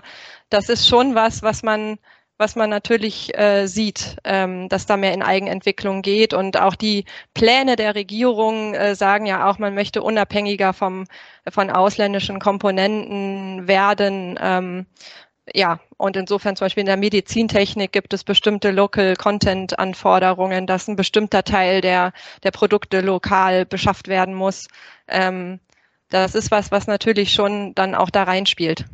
das 0.49 0.69
ist 0.69 0.87
schon 0.87 1.15
was, 1.15 1.43
was 1.43 1.63
man 1.63 1.99
was 2.39 2.55
man 2.55 2.69
natürlich 2.69 3.37
äh, 3.37 3.67
sieht, 3.67 4.15
ähm, 4.23 4.69
dass 4.69 4.85
da 4.85 4.95
mehr 4.95 5.13
in 5.13 5.21
Eigenentwicklung 5.21 6.01
geht. 6.01 6.33
Und 6.33 6.57
auch 6.57 6.75
die 6.75 7.03
Pläne 7.33 7.75
der 7.75 7.95
Regierung 7.95 8.73
äh, 8.73 8.95
sagen 8.95 9.25
ja 9.25 9.49
auch, 9.49 9.59
man 9.59 9.75
möchte 9.75 10.01
unabhängiger 10.01 10.71
vom, 10.71 11.03
von 11.49 11.69
ausländischen 11.69 12.39
Komponenten 12.39 13.67
werden. 13.67 14.39
Ähm, 14.41 14.85
ja, 15.53 15.81
und 15.97 16.15
insofern 16.15 16.55
zum 16.55 16.65
Beispiel 16.65 16.81
in 16.81 16.87
der 16.87 16.95
Medizintechnik 16.95 17.91
gibt 17.91 18.13
es 18.13 18.23
bestimmte 18.23 18.71
Local 18.71 19.17
Content 19.17 19.77
Anforderungen, 19.77 20.65
dass 20.65 20.87
ein 20.87 20.95
bestimmter 20.95 21.43
Teil 21.43 21.81
der, 21.81 22.13
der 22.43 22.51
Produkte 22.51 23.01
lokal 23.01 23.65
beschafft 23.65 24.07
werden 24.07 24.33
muss. 24.33 24.69
Ähm, 25.09 25.59
das 26.09 26.35
ist 26.35 26.51
was, 26.51 26.71
was 26.71 26.87
natürlich 26.87 27.33
schon 27.33 27.75
dann 27.75 27.95
auch 27.95 28.09
da 28.09 28.23
reinspielt 28.23 28.85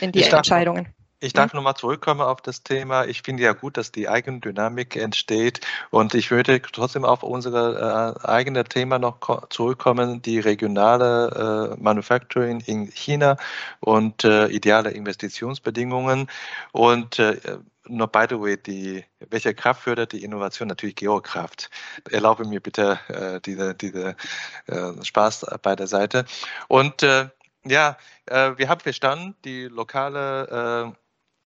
in 0.00 0.10
die 0.10 0.24
Entscheidungen. 0.24 0.92
Ich 1.22 1.34
darf 1.34 1.52
nochmal 1.52 1.74
zurückkommen 1.74 2.22
auf 2.22 2.40
das 2.40 2.62
Thema. 2.62 3.04
Ich 3.04 3.20
finde 3.20 3.42
ja 3.42 3.52
gut, 3.52 3.76
dass 3.76 3.92
die 3.92 4.08
Eigendynamik 4.08 4.96
entsteht 4.96 5.60
und 5.90 6.14
ich 6.14 6.30
würde 6.30 6.62
trotzdem 6.62 7.04
auf 7.04 7.22
unser 7.22 8.16
äh, 8.16 8.26
eigene 8.26 8.64
Thema 8.64 8.98
noch 8.98 9.48
zurückkommen, 9.50 10.22
die 10.22 10.38
regionale 10.38 11.76
äh, 11.76 11.82
Manufacturing 11.82 12.60
in 12.60 12.86
China 12.86 13.36
und 13.80 14.24
äh, 14.24 14.46
ideale 14.46 14.92
Investitionsbedingungen 14.92 16.28
und 16.72 17.18
äh, 17.18 17.36
No, 17.92 18.06
by 18.06 18.26
the 18.28 18.40
way, 18.40 18.56
die, 18.56 19.04
welche 19.30 19.52
Kraft 19.52 19.82
fördert 19.82 20.12
die 20.12 20.22
Innovation? 20.22 20.68
Natürlich 20.68 20.94
Geokraft. 20.94 21.70
Erlaube 22.08 22.44
mir 22.44 22.60
bitte 22.60 23.00
äh, 23.08 23.40
diese, 23.40 23.74
diese 23.74 24.14
äh, 24.66 24.92
Spaß 25.02 25.46
bei 25.60 25.74
der 25.74 25.88
Seite. 25.88 26.24
Und 26.68 27.02
äh, 27.02 27.28
ja, 27.64 27.98
wir 28.26 28.68
haben 28.68 28.80
verstanden, 28.80 29.34
die 29.44 29.64
lokale 29.64 30.94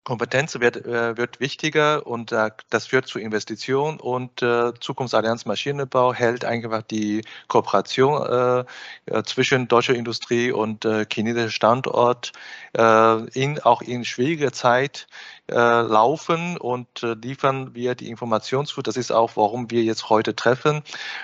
Kompetenz 0.04 0.58
wird, 0.58 0.84
äh, 0.84 1.16
wird 1.16 1.38
wichtiger 1.38 2.06
und 2.06 2.32
äh, 2.32 2.50
das 2.70 2.86
führt 2.86 3.06
zu 3.06 3.18
Investitionen 3.18 4.00
und 4.00 4.42
äh, 4.42 4.72
Zukunftsallianz 4.80 5.46
Maschinenbau 5.46 6.12
hält 6.12 6.44
einfach 6.44 6.82
die 6.82 7.22
Kooperation 7.48 8.66
äh, 9.06 9.14
äh 9.14 9.22
zwischen 9.22 9.68
deutscher 9.68 9.94
Industrie 9.94 10.50
und 10.50 10.84
äh, 10.84 11.06
chinesischer 11.10 11.50
Standort 11.50 12.32
in, 12.74 13.60
auch 13.60 13.82
in 13.82 14.02
schwieriger 14.02 14.50
Zeit 14.50 15.06
äh, 15.50 15.54
laufen 15.54 16.56
und 16.56 17.02
äh, 17.02 17.14
liefern 17.14 17.74
wir 17.74 17.94
die 17.96 18.08
Information 18.08 18.64
zu. 18.64 18.80
Das 18.80 18.96
ist 18.96 19.10
auch, 19.10 19.32
warum 19.34 19.70
wir 19.70 19.82
jetzt 19.82 20.08
heute 20.08 20.36
treffen. 20.36 20.82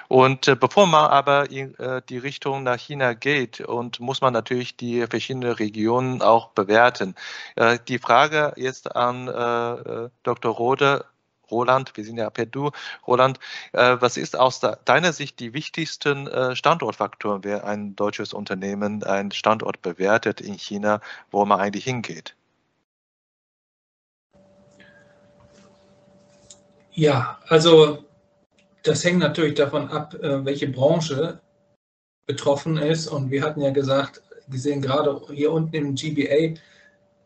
Und 0.09 0.49
äh, 0.49 0.57
bevor 0.57 0.87
man 0.89 1.11
aber 1.11 1.51
in 1.51 1.75
äh, 1.79 2.03
die 2.09 2.19
Richtung 2.19 2.65
nach 2.65 2.79
China 2.79 3.15
geht, 3.15 3.61
und 3.61 4.01
muss 4.01 4.21
man 4.21 4.33
natürlich 4.33 4.77
die 4.77 5.07
verschiedenen 5.07 5.53
Regionen 5.53 6.21
auch 6.21 6.49
bewerten. 6.49 7.15
Äh, 7.55 7.79
die 7.87 7.99
Frage 7.99 8.55
jetzt 8.57 8.95
an 8.97 9.29
äh, 9.29 10.11
Dr. 10.25 10.53
Rode, 10.53 11.05
Roland, 11.51 11.97
wir 11.97 12.05
sind 12.05 12.19
ja 12.19 12.29
per 12.29 12.45
Du. 12.45 12.73
Roland, 13.07 13.41
was 13.73 14.19
ist 14.19 14.37
aus 14.39 14.61
deiner 14.85 15.15
Sicht 15.15 15.41
die 15.41 15.55
wichtigsten 15.55 16.29
Standortfaktoren, 16.55 17.43
wer 17.43 17.65
ein 17.65 17.97
deutsches 17.97 18.35
Unternehmen 18.35 19.03
einen 19.03 19.31
Standort 19.31 19.81
bewertet 19.81 20.43
in 20.43 20.59
China, 20.59 21.01
wo 21.31 21.47
man 21.47 21.59
eigentlich 21.59 21.85
hingeht? 21.85 22.37
Ja, 26.99 27.39
also 27.47 27.99
das 28.83 29.05
hängt 29.05 29.21
natürlich 29.21 29.55
davon 29.55 29.89
ab, 29.89 30.15
äh, 30.15 30.45
welche 30.45 30.67
Branche 30.67 31.41
betroffen 32.27 32.77
ist. 32.77 33.07
Und 33.07 33.31
wir 33.31 33.45
hatten 33.45 33.61
ja 33.61 33.71
gesagt, 33.71 34.21
gesehen 34.51 34.83
gerade 34.83 35.21
hier 35.33 35.53
unten 35.53 35.77
im 35.77 35.95
GBA 35.95 36.59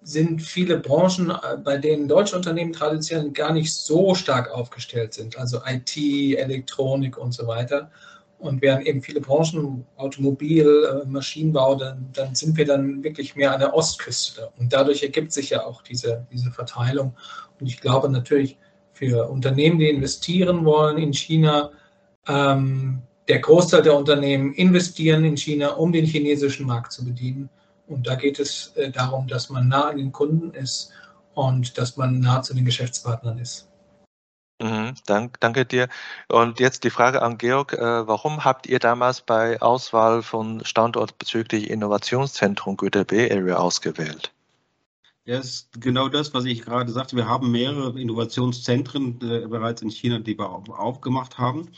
sind 0.03 0.43
viele 0.43 0.79
Branchen, 0.79 1.31
äh, 1.31 1.57
bei 1.57 1.79
denen 1.79 2.07
deutsche 2.07 2.37
Unternehmen 2.37 2.75
traditionell 2.75 3.31
gar 3.31 3.55
nicht 3.55 3.73
so 3.73 4.15
stark 4.15 4.51
aufgestellt 4.51 5.15
sind, 5.15 5.39
also 5.39 5.63
IT, 5.67 5.97
Elektronik 5.97 7.17
und 7.17 7.33
so 7.33 7.47
weiter. 7.47 7.91
Und 8.39 8.61
während 8.61 8.87
eben 8.87 9.01
viele 9.01 9.23
Branchen, 9.23 9.87
Automobil, 9.97 11.03
äh, 11.03 11.07
Maschinenbau, 11.09 11.77
dann, 11.77 12.11
dann 12.13 12.35
sind 12.35 12.59
wir 12.59 12.67
dann 12.67 13.03
wirklich 13.03 13.37
mehr 13.37 13.55
an 13.55 13.61
der 13.61 13.73
Ostküste. 13.73 14.53
Und 14.59 14.71
dadurch 14.71 15.03
ergibt 15.03 15.33
sich 15.33 15.49
ja 15.49 15.65
auch 15.65 15.81
diese, 15.81 16.27
diese 16.31 16.51
Verteilung. 16.51 17.17
Und 17.59 17.69
ich 17.69 17.81
glaube 17.81 18.11
natürlich, 18.11 18.59
für 19.03 19.29
Unternehmen, 19.29 19.81
die 19.81 19.89
investieren 19.89 20.65
wollen 20.65 20.97
in 20.97 21.13
China. 21.13 21.71
Ähm, 22.29 23.03
der 23.27 23.41
Großteil 23.41 23.83
der 23.83 23.97
Unternehmen 23.97 24.55
investieren 24.55 25.25
in 25.25 25.37
China, 25.37 25.71
um 25.71 25.91
den 25.91 26.05
chinesischen 26.05 26.67
Markt 26.67 26.93
zu 26.93 27.05
bedienen. 27.05 27.49
Und 27.89 28.07
da 28.07 28.15
geht 28.15 28.39
es 28.39 28.69
äh, 28.77 28.93
darum, 28.93 29.27
dass 29.27 29.51
man 29.51 29.67
nah 29.67 29.89
an 29.89 29.97
den 29.97 30.13
Kunden 30.13 30.55
ist 30.55 30.93
und 31.35 31.79
dass 31.79 31.97
man 31.97 32.21
nah 32.21 32.43
zu 32.43 32.55
den 32.55 32.65
Geschäftspartnern 32.65 33.39
ist. 33.39 33.69
Mhm, 34.63 34.95
dank, 35.07 35.41
danke 35.41 35.67
dir. 35.67 35.89
Und 36.29 36.61
jetzt 36.61 36.85
die 36.85 36.91
Frage 36.91 37.23
an 37.23 37.39
Georg. 37.39 37.73
Äh, 37.73 38.07
warum 38.07 38.45
habt 38.45 38.69
ihr 38.69 38.79
damals 38.79 39.21
bei 39.21 39.61
Auswahl 39.61 40.23
von 40.23 40.65
Standort 40.65 41.19
bezüglich 41.19 41.71
Innovationszentrum 41.71 42.77
Güter 42.77 43.05
B 43.05 43.29
Area 43.29 43.57
ausgewählt? 43.57 44.33
Ja, 45.25 45.39
ist 45.39 45.81
genau 45.81 46.09
das, 46.09 46.35
was 46.35 46.45
ich 46.47 46.63
gerade 46.63 46.91
sagte. 46.91 47.15
Wir 47.15 47.29
haben 47.29 47.53
mehrere 47.53 47.99
Innovationszentren 48.01 49.21
äh, 49.23 49.47
bereits 49.47 49.81
in 49.81 49.89
China, 49.91 50.19
die 50.19 50.37
wir 50.37 50.49
aufgemacht 50.51 51.39
haben. 51.39 51.69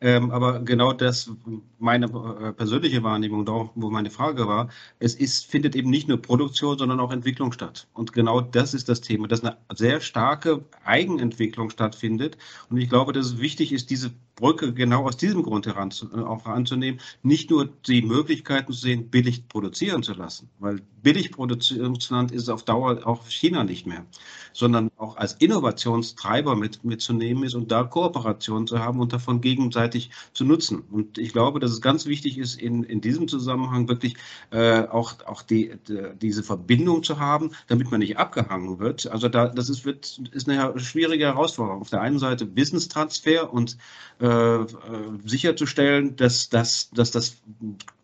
Ähm, 0.00 0.30
aber 0.32 0.60
genau 0.60 0.92
das, 0.92 1.30
meine 1.78 2.06
äh, 2.06 2.52
persönliche 2.52 3.02
Wahrnehmung, 3.04 3.44
da 3.44 3.70
wo 3.74 3.90
meine 3.90 4.10
Frage 4.10 4.46
war, 4.48 4.68
es 4.98 5.14
ist, 5.14 5.46
findet 5.46 5.76
eben 5.76 5.90
nicht 5.90 6.08
nur 6.08 6.20
Produktion, 6.22 6.78
sondern 6.78 7.00
auch 7.00 7.12
Entwicklung 7.12 7.52
statt. 7.52 7.88
Und 7.94 8.12
genau 8.12 8.40
das 8.40 8.74
ist 8.74 8.88
das 8.88 9.00
Thema, 9.00 9.28
dass 9.28 9.44
eine 9.44 9.56
sehr 9.74 10.00
starke 10.00 10.64
Eigenentwicklung 10.84 11.70
stattfindet. 11.70 12.36
Und 12.70 12.78
ich 12.78 12.88
glaube, 12.88 13.12
dass 13.12 13.26
es 13.26 13.38
wichtig 13.38 13.72
ist, 13.72 13.90
diese 13.90 14.12
Brücke 14.38 14.72
genau 14.72 15.04
aus 15.04 15.16
diesem 15.16 15.42
Grund 15.42 15.66
heran, 15.66 15.90
äh, 16.14 16.20
auch 16.20 16.46
anzunehmen, 16.46 17.00
nicht 17.22 17.50
nur 17.50 17.66
die 17.66 18.02
Möglichkeiten 18.02 18.72
zu 18.72 18.78
sehen, 18.78 19.10
billig 19.10 19.48
produzieren 19.48 20.02
zu 20.02 20.14
lassen, 20.14 20.48
weil 20.58 20.80
billig 21.02 21.32
Produktionsland 21.32 22.32
ist 22.32 22.48
auf 22.48 22.64
Dauer 22.64 23.06
auch 23.06 23.26
China 23.26 23.64
nicht 23.64 23.86
mehr, 23.86 24.04
sondern 24.52 24.90
auch 24.96 25.16
als 25.16 25.34
Innovationstreiber 25.34 26.56
mit, 26.56 26.84
mitzunehmen 26.84 27.44
ist 27.44 27.54
und 27.54 27.70
da 27.70 27.84
Kooperation 27.84 28.66
zu 28.66 28.78
haben 28.78 29.00
und 29.00 29.12
davon 29.12 29.40
gegenseitig 29.40 30.10
zu 30.32 30.44
nutzen. 30.44 30.84
Und 30.90 31.18
ich 31.18 31.32
glaube, 31.32 31.60
dass 31.60 31.70
es 31.70 31.80
ganz 31.80 32.06
wichtig 32.06 32.38
ist, 32.38 32.60
in, 32.60 32.82
in 32.84 33.00
diesem 33.00 33.28
Zusammenhang 33.28 33.88
wirklich 33.88 34.16
äh, 34.50 34.82
auch, 34.82 35.14
auch 35.26 35.42
die, 35.42 35.72
die, 35.88 36.10
diese 36.20 36.42
Verbindung 36.42 37.02
zu 37.02 37.18
haben, 37.18 37.50
damit 37.66 37.90
man 37.90 38.00
nicht 38.00 38.18
abgehangen 38.18 38.78
wird. 38.78 39.06
Also 39.08 39.28
da, 39.28 39.48
das 39.48 39.68
ist, 39.68 39.84
wird, 39.84 40.20
ist 40.32 40.48
eine 40.48 40.78
schwierige 40.78 41.26
Herausforderung. 41.26 41.80
Auf 41.80 41.90
der 41.90 42.00
einen 42.00 42.18
Seite 42.18 42.54
Wissenstransfer 42.54 43.52
und 43.52 43.76
äh, 44.20 44.27
äh 44.28 45.28
sicherzustellen, 45.28 46.16
dass, 46.16 46.48
dass, 46.48 46.90
dass 46.90 47.10
das 47.10 47.36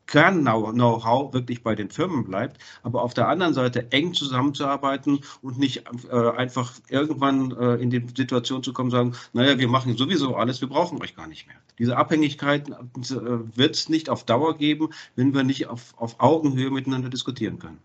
Kern-Know-how 0.07 1.33
wirklich 1.33 1.62
bei 1.62 1.75
den 1.75 1.90
Firmen 1.90 2.25
bleibt, 2.25 2.59
aber 2.83 3.02
auf 3.02 3.14
der 3.14 3.28
anderen 3.28 3.54
Seite 3.54 3.90
eng 3.90 4.14
zusammenzuarbeiten 4.14 5.21
und 5.43 5.59
nicht 5.59 5.85
äh, 6.11 6.31
einfach 6.31 6.73
irgendwann 6.88 7.50
äh, 7.52 7.75
in 7.76 7.90
die 7.90 8.07
Situation 8.16 8.62
zu 8.62 8.73
kommen, 8.73 8.90
sagen, 8.90 9.14
naja, 9.33 9.59
wir 9.59 9.69
machen 9.69 9.97
sowieso 9.97 10.37
alles, 10.37 10.61
wir 10.61 10.69
brauchen 10.69 11.00
euch 11.02 11.16
gar 11.16 11.26
nicht 11.26 11.47
mehr. 11.47 11.57
Diese 11.78 11.97
Abhängigkeit 11.97 12.69
äh, 12.69 12.75
wird 13.02 13.75
es 13.75 13.88
nicht 13.88 14.09
auf 14.09 14.25
Dauer 14.25 14.57
geben, 14.57 14.90
wenn 15.16 15.35
wir 15.35 15.43
nicht 15.43 15.66
auf, 15.66 15.95
auf 15.97 16.21
Augenhöhe 16.21 16.71
miteinander 16.71 17.09
diskutieren 17.09 17.59
können. 17.59 17.78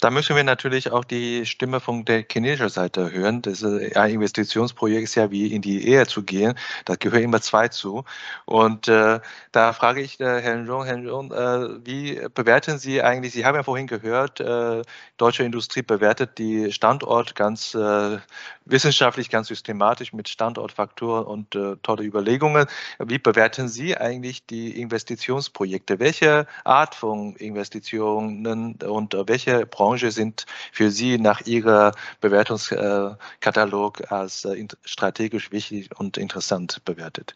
Da 0.00 0.10
müssen 0.10 0.36
wir 0.36 0.44
natürlich 0.44 0.92
auch 0.92 1.04
die 1.04 1.46
Stimme 1.46 1.80
von 1.80 2.04
der 2.04 2.24
chinesischen 2.30 2.68
Seite 2.68 3.10
hören. 3.10 3.42
Das 3.42 3.62
äh, 3.62 3.94
ein 3.94 4.12
Investitionsprojekt 4.12 5.04
ist 5.04 5.14
ja 5.14 5.30
wie 5.30 5.52
in 5.54 5.62
die 5.62 5.86
Ehe 5.88 6.06
zu 6.06 6.22
gehen. 6.22 6.54
Da 6.84 6.94
gehören 6.94 7.22
immer 7.24 7.40
zwei 7.40 7.68
zu. 7.68 8.04
Und 8.44 8.88
äh, 8.88 9.20
da 9.52 9.72
frage 9.72 10.00
ich 10.00 10.20
äh, 10.20 10.40
Herrn 10.40 10.68
Rong, 10.68 10.84
Herrn 10.84 11.08
Rong, 11.08 11.32
äh, 11.32 11.86
wie 11.86 12.20
bewerten 12.34 12.78
Sie 12.78 13.02
eigentlich, 13.02 13.32
Sie 13.32 13.44
haben 13.44 13.56
ja 13.56 13.62
vorhin 13.62 13.86
gehört, 13.86 14.40
äh, 14.40 14.82
deutsche 15.16 15.42
Industrie 15.42 15.82
bewertet 15.82 16.38
die 16.38 16.72
Standort 16.72 17.34
ganz 17.34 17.74
äh, 17.74 18.18
wissenschaftlich, 18.64 19.30
ganz 19.30 19.48
systematisch 19.48 20.12
mit 20.12 20.28
Standortfaktoren 20.28 21.24
und 21.24 21.54
äh, 21.54 21.76
tolle 21.82 22.04
Überlegungen. 22.04 22.66
Wie 22.98 23.18
bewerten 23.18 23.68
Sie 23.68 23.96
eigentlich 23.96 24.46
die 24.46 24.80
Investitionsprojekte? 24.80 25.98
Welche 25.98 26.46
Art 26.64 26.94
von 26.94 27.34
Investitionen 27.36 28.76
und 28.82 29.16
welche 29.26 29.57
Branche 29.66 30.10
sind 30.10 30.46
für 30.72 30.90
Sie 30.90 31.18
nach 31.18 31.42
Ihrer 31.46 31.92
Bewertungskatalog 32.20 34.10
als 34.10 34.44
äh, 34.44 34.66
strategisch 34.84 35.52
wichtig 35.52 35.90
und 35.98 36.16
interessant 36.16 36.80
bewertet? 36.84 37.34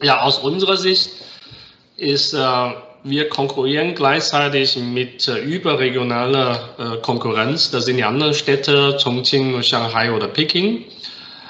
Ja, 0.00 0.22
aus 0.22 0.38
unserer 0.38 0.76
Sicht 0.76 1.10
ist, 1.96 2.34
äh, 2.34 2.38
wir 3.04 3.28
konkurrieren 3.28 3.94
gleichzeitig 3.94 4.76
mit 4.76 5.28
äh, 5.28 5.38
überregionaler 5.38 7.00
Konkurrenz. 7.02 7.70
Das 7.70 7.84
sind 7.84 7.96
die 7.96 8.04
anderen 8.04 8.34
Städte, 8.34 8.98
Chongqing, 9.02 9.62
Shanghai 9.62 10.12
oder 10.12 10.28
Peking. 10.28 10.84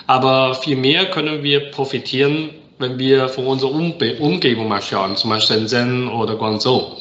Aber 0.06 0.54
viel 0.54 0.76
mehr 0.76 1.10
können 1.10 1.42
wir 1.42 1.70
profitieren, 1.70 2.50
wenn 2.78 2.98
wir 2.98 3.28
von 3.28 3.46
unserer 3.46 3.72
Umgebung 3.72 4.68
mal 4.68 4.80
schauen, 4.80 5.16
zum 5.16 5.30
Beispiel 5.30 5.58
Shenzhen 5.58 6.08
oder 6.08 6.36
Guangzhou. 6.36 6.96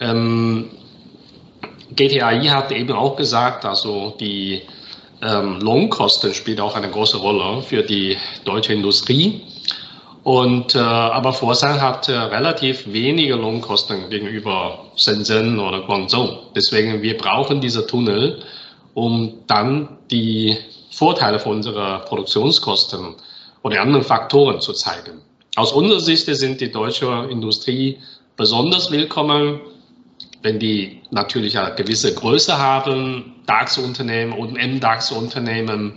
Ähm, 0.00 0.70
GTAI 1.94 2.40
hat 2.48 2.72
eben 2.72 2.92
auch 2.92 3.16
gesagt, 3.16 3.64
also 3.64 4.14
die 4.18 4.62
ähm, 5.22 5.60
Lohnkosten 5.60 6.34
spielen 6.34 6.60
auch 6.60 6.74
eine 6.74 6.90
große 6.90 7.16
Rolle 7.16 7.62
für 7.62 7.82
die 7.82 8.16
deutsche 8.44 8.72
Industrie. 8.72 9.42
Und, 10.22 10.74
äh, 10.74 10.78
aber 10.78 11.32
Forsan 11.34 11.80
hat 11.80 12.08
äh, 12.08 12.12
relativ 12.12 12.90
wenige 12.90 13.34
Lohnkosten 13.34 14.08
gegenüber 14.08 14.86
Shenzhen 14.96 15.60
oder 15.60 15.82
Guangzhou. 15.82 16.38
Deswegen, 16.56 17.02
wir 17.02 17.16
brauchen 17.18 17.60
diese 17.60 17.86
Tunnel, 17.86 18.42
um 18.94 19.34
dann 19.46 19.98
die 20.10 20.56
Vorteile 20.90 21.38
von 21.38 21.56
unserer 21.56 22.00
Produktionskosten 22.00 23.16
oder 23.62 23.82
anderen 23.82 24.04
Faktoren 24.04 24.60
zu 24.60 24.72
zeigen. 24.72 25.20
Aus 25.56 25.72
unserer 25.72 26.00
Sicht 26.00 26.26
sind 26.26 26.60
die 26.60 26.70
deutsche 26.70 27.28
Industrie 27.30 27.98
besonders 28.36 28.90
willkommen, 28.90 29.60
wenn 30.44 30.58
die 30.58 31.00
natürlich 31.10 31.58
eine 31.58 31.74
gewisse 31.74 32.14
Größe 32.14 32.56
haben, 32.58 33.34
DAX-Unternehmen 33.46 34.34
und 34.34 34.52
MDAX-Unternehmen, 34.52 35.94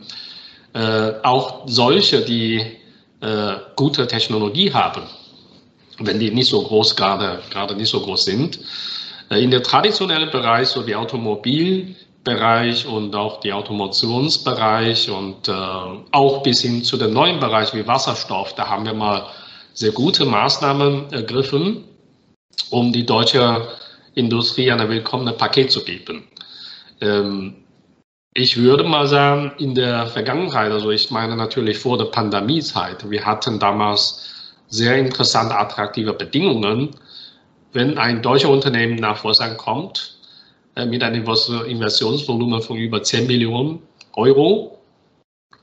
äh, 0.73 1.11
auch 1.23 1.63
solche, 1.65 2.21
die 2.21 2.65
äh, 3.19 3.55
gute 3.75 4.07
Technologie 4.07 4.71
haben, 4.71 5.03
wenn 5.99 6.17
die 6.19 6.31
nicht 6.31 6.47
so 6.47 6.61
groß 6.61 6.95
gerade, 6.95 7.41
gerade 7.49 7.75
nicht 7.75 7.89
so 7.89 7.99
groß 7.99 8.23
sind. 8.23 8.59
Äh, 9.29 9.43
in 9.43 9.51
der 9.51 9.63
traditionellen 9.63 10.31
Bereich, 10.31 10.69
so 10.69 10.81
die 10.81 10.95
Automobilbereich 10.95 12.87
und 12.87 13.13
auch 13.17 13.41
die 13.41 13.51
Automationsbereich 13.51 15.09
und 15.09 15.49
äh, 15.49 15.51
auch 15.51 16.41
bis 16.41 16.61
hin 16.61 16.85
zu 16.85 16.95
den 16.95 17.11
neuen 17.11 17.41
Bereich 17.41 17.73
wie 17.73 17.85
Wasserstoff, 17.85 18.55
da 18.55 18.69
haben 18.69 18.85
wir 18.85 18.93
mal 18.93 19.25
sehr 19.73 19.91
gute 19.91 20.23
Maßnahmen 20.23 21.11
ergriffen, 21.11 21.83
um 22.69 22.93
die 22.93 23.05
deutsche 23.05 23.67
Industrie 24.17 24.71
ein 24.71 24.89
willkommenes 24.89 25.37
Paket 25.37 25.71
zu 25.71 25.83
geben. 25.83 26.27
Ähm, 27.01 27.63
ich 28.33 28.57
würde 28.57 28.83
mal 28.83 29.07
sagen, 29.07 29.51
in 29.57 29.75
der 29.75 30.07
Vergangenheit, 30.07 30.71
also 30.71 30.91
ich 30.91 31.09
meine 31.11 31.35
natürlich 31.35 31.77
vor 31.77 31.97
der 31.97 32.05
Pandemiezeit, 32.05 33.09
wir 33.09 33.25
hatten 33.25 33.59
damals 33.59 34.55
sehr 34.67 34.97
interessante, 34.97 35.55
attraktive 35.55 36.13
Bedingungen. 36.13 36.91
Wenn 37.73 37.97
ein 37.97 38.21
deutscher 38.21 38.49
Unternehmen 38.49 38.95
nach 38.95 39.17
Vorstand 39.17 39.57
kommt, 39.57 40.17
äh, 40.75 40.85
mit 40.85 41.03
einem 41.03 41.25
Investitionsvolumen 41.25 42.61
von 42.61 42.77
über 42.77 43.01
10 43.01 43.27
Millionen 43.27 43.81
Euro, 44.15 44.79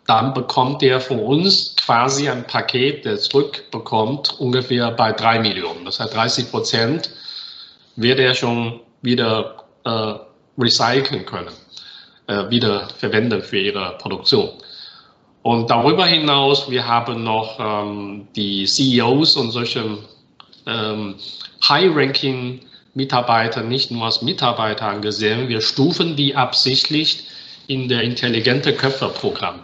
dann 0.06 0.34
bekommt 0.34 0.82
er 0.82 1.00
von 1.00 1.18
uns 1.18 1.74
quasi 1.76 2.28
ein 2.28 2.46
Paket, 2.46 3.06
das 3.06 3.28
zurückbekommt, 3.28 4.38
ungefähr 4.38 4.90
bei 4.90 5.12
3 5.12 5.40
Millionen. 5.40 5.84
Das 5.84 5.98
heißt, 5.98 6.14
30 6.14 6.50
Prozent 6.50 7.10
wird 7.96 8.18
er 8.18 8.34
schon 8.34 8.80
wieder 9.02 9.64
äh, 9.84 10.14
recyceln 10.58 11.26
können 11.26 11.52
äh, 12.26 12.48
wieder 12.50 12.88
verwenden 12.98 13.42
für 13.42 13.58
ihre 13.58 13.96
Produktion. 13.98 14.50
Und 15.42 15.68
darüber 15.70 16.06
hinaus, 16.06 16.70
wir 16.70 16.86
haben 16.86 17.22
noch 17.22 17.58
ähm, 17.60 18.26
die 18.34 18.64
CEOs 18.64 19.36
und 19.36 19.50
solche 19.50 19.98
ähm, 20.66 21.16
High-Ranking-Mitarbeiter 21.68 23.62
nicht 23.62 23.90
nur 23.90 24.06
als 24.06 24.22
Mitarbeiter 24.22 24.86
angesehen, 24.86 25.48
wir 25.48 25.60
stufen 25.60 26.16
die 26.16 26.34
absichtlich 26.34 27.26
in 27.66 27.88
der 27.88 28.02
intelligente 28.02 28.72
Köpfe-Programm. 28.74 29.60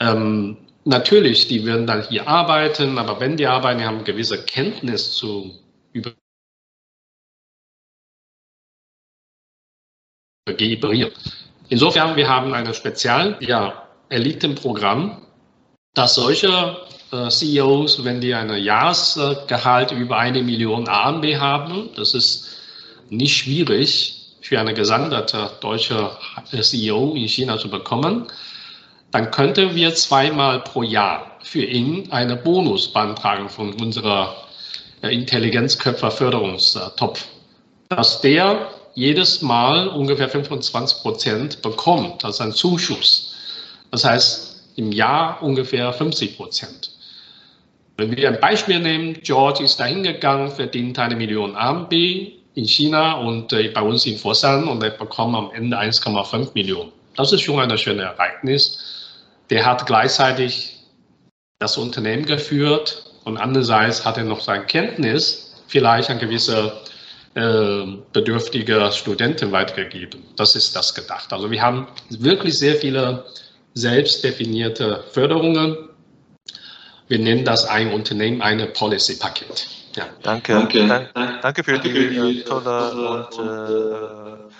Ähm, 0.00 0.58
natürlich, 0.84 1.48
die 1.48 1.64
werden 1.64 1.86
dann 1.86 2.06
hier 2.06 2.28
arbeiten, 2.28 2.98
aber 2.98 3.20
wenn 3.20 3.38
die 3.38 3.46
arbeiten, 3.46 3.78
die 3.78 3.86
haben 3.86 4.04
gewisse 4.04 4.44
Kenntnis 4.44 5.12
zu 5.16 5.52
über 5.94 6.12
übergeben. 10.46 11.10
Insofern, 11.68 12.16
wir 12.16 12.28
haben 12.28 12.52
ein 12.52 12.74
spezial 12.74 13.36
ja, 13.40 13.84
Elitenprogramm, 14.10 15.22
dass 15.94 16.16
solche 16.16 16.76
äh, 17.12 17.28
CEOs, 17.28 18.04
wenn 18.04 18.20
die 18.20 18.34
ein 18.34 18.50
Jahresgehalt 18.62 19.92
über 19.92 20.18
eine 20.18 20.42
Million 20.42 20.86
RMB 20.86 21.36
haben, 21.36 21.88
das 21.96 22.12
ist 22.14 22.58
nicht 23.08 23.34
schwierig 23.36 24.34
für 24.42 24.60
eine 24.60 24.74
gesandte 24.74 25.24
deutsche 25.60 26.10
CEO 26.60 27.14
in 27.14 27.26
China 27.28 27.56
zu 27.58 27.70
bekommen, 27.70 28.26
dann 29.12 29.30
könnten 29.30 29.74
wir 29.74 29.94
zweimal 29.94 30.60
pro 30.60 30.82
Jahr 30.82 31.38
für 31.42 31.64
ihn 31.64 32.12
eine 32.12 32.36
Bonus 32.36 32.92
beantragen 32.92 33.48
von 33.48 33.72
unserer 33.80 34.36
äh, 35.00 35.14
Intelligenzköpferförderungstopf, 35.14 37.24
dass 37.88 38.20
der 38.20 38.68
jedes 38.94 39.42
Mal 39.42 39.88
ungefähr 39.88 40.28
25 40.28 41.02
Prozent 41.02 41.62
bekommt, 41.62 42.24
ist 42.24 42.40
ein 42.40 42.52
Zuschuss. 42.52 43.34
Das 43.90 44.04
heißt, 44.04 44.62
im 44.76 44.92
Jahr 44.92 45.42
ungefähr 45.42 45.92
50 45.92 46.36
Prozent. 46.36 46.90
Wenn 47.96 48.16
wir 48.16 48.28
ein 48.28 48.40
Beispiel 48.40 48.80
nehmen, 48.80 49.14
George 49.22 49.62
ist 49.62 49.78
dahin 49.78 50.02
gegangen, 50.02 50.50
verdient 50.50 50.98
eine 50.98 51.14
Million 51.14 51.54
RMB 51.56 51.92
in 52.54 52.64
China 52.64 53.14
und 53.14 53.52
äh, 53.52 53.68
bei 53.68 53.82
uns 53.82 54.06
in 54.06 54.18
Fossan 54.18 54.66
und 54.66 54.82
er 54.82 54.90
bekommt 54.90 55.36
am 55.36 55.50
Ende 55.52 55.78
1,5 55.78 56.50
Millionen. 56.54 56.92
Das 57.16 57.32
ist 57.32 57.42
schon 57.42 57.60
ein 57.60 57.78
schönes 57.78 58.04
Ereignis. 58.04 59.12
Der 59.50 59.64
hat 59.64 59.86
gleichzeitig 59.86 60.76
das 61.60 61.76
Unternehmen 61.76 62.24
geführt 62.24 63.04
und 63.24 63.36
andererseits 63.36 64.04
hat 64.04 64.16
er 64.16 64.24
noch 64.24 64.40
seine 64.40 64.64
Kenntnis, 64.66 65.62
vielleicht 65.68 66.10
ein 66.10 66.18
gewisser 66.18 66.80
äh, 67.34 67.84
bedürftiger 68.12 68.92
Studenten 68.92 69.50
weitergegeben. 69.52 70.22
Das 70.36 70.54
ist 70.54 70.76
das 70.76 70.94
gedacht. 70.94 71.32
Also 71.32 71.50
wir 71.50 71.60
haben 71.60 71.88
wirklich 72.10 72.58
sehr 72.58 72.76
viele 72.76 73.24
selbstdefinierte 73.74 75.04
Förderungen. 75.10 75.88
wir 77.08 77.18
nennen 77.18 77.44
das 77.44 77.66
ein 77.66 77.92
Unternehmen, 77.92 78.40
eine 78.40 78.66
Policy-Paket. 78.66 79.68
Ja. 79.96 80.06
Danke. 80.22 80.52
Danke, 80.54 80.86
danke, 80.86 81.38
danke 81.42 81.64
für 81.64 81.78
die, 81.78 81.92
die 81.92 82.40
äh, 82.40 82.44
tolle 82.44 83.28
und 83.28 84.50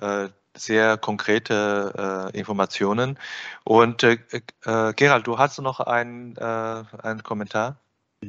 äh, 0.00 0.24
äh, 0.24 0.28
sehr 0.56 0.96
konkrete 0.98 2.30
äh, 2.32 2.38
Informationen. 2.38 3.18
Und 3.64 4.02
äh, 4.02 4.18
äh, 4.64 4.92
Gerald, 4.94 5.26
du 5.26 5.38
hast 5.38 5.60
noch 5.60 5.80
einen, 5.80 6.36
einen 6.38 7.22
Kommentar? 7.22 7.78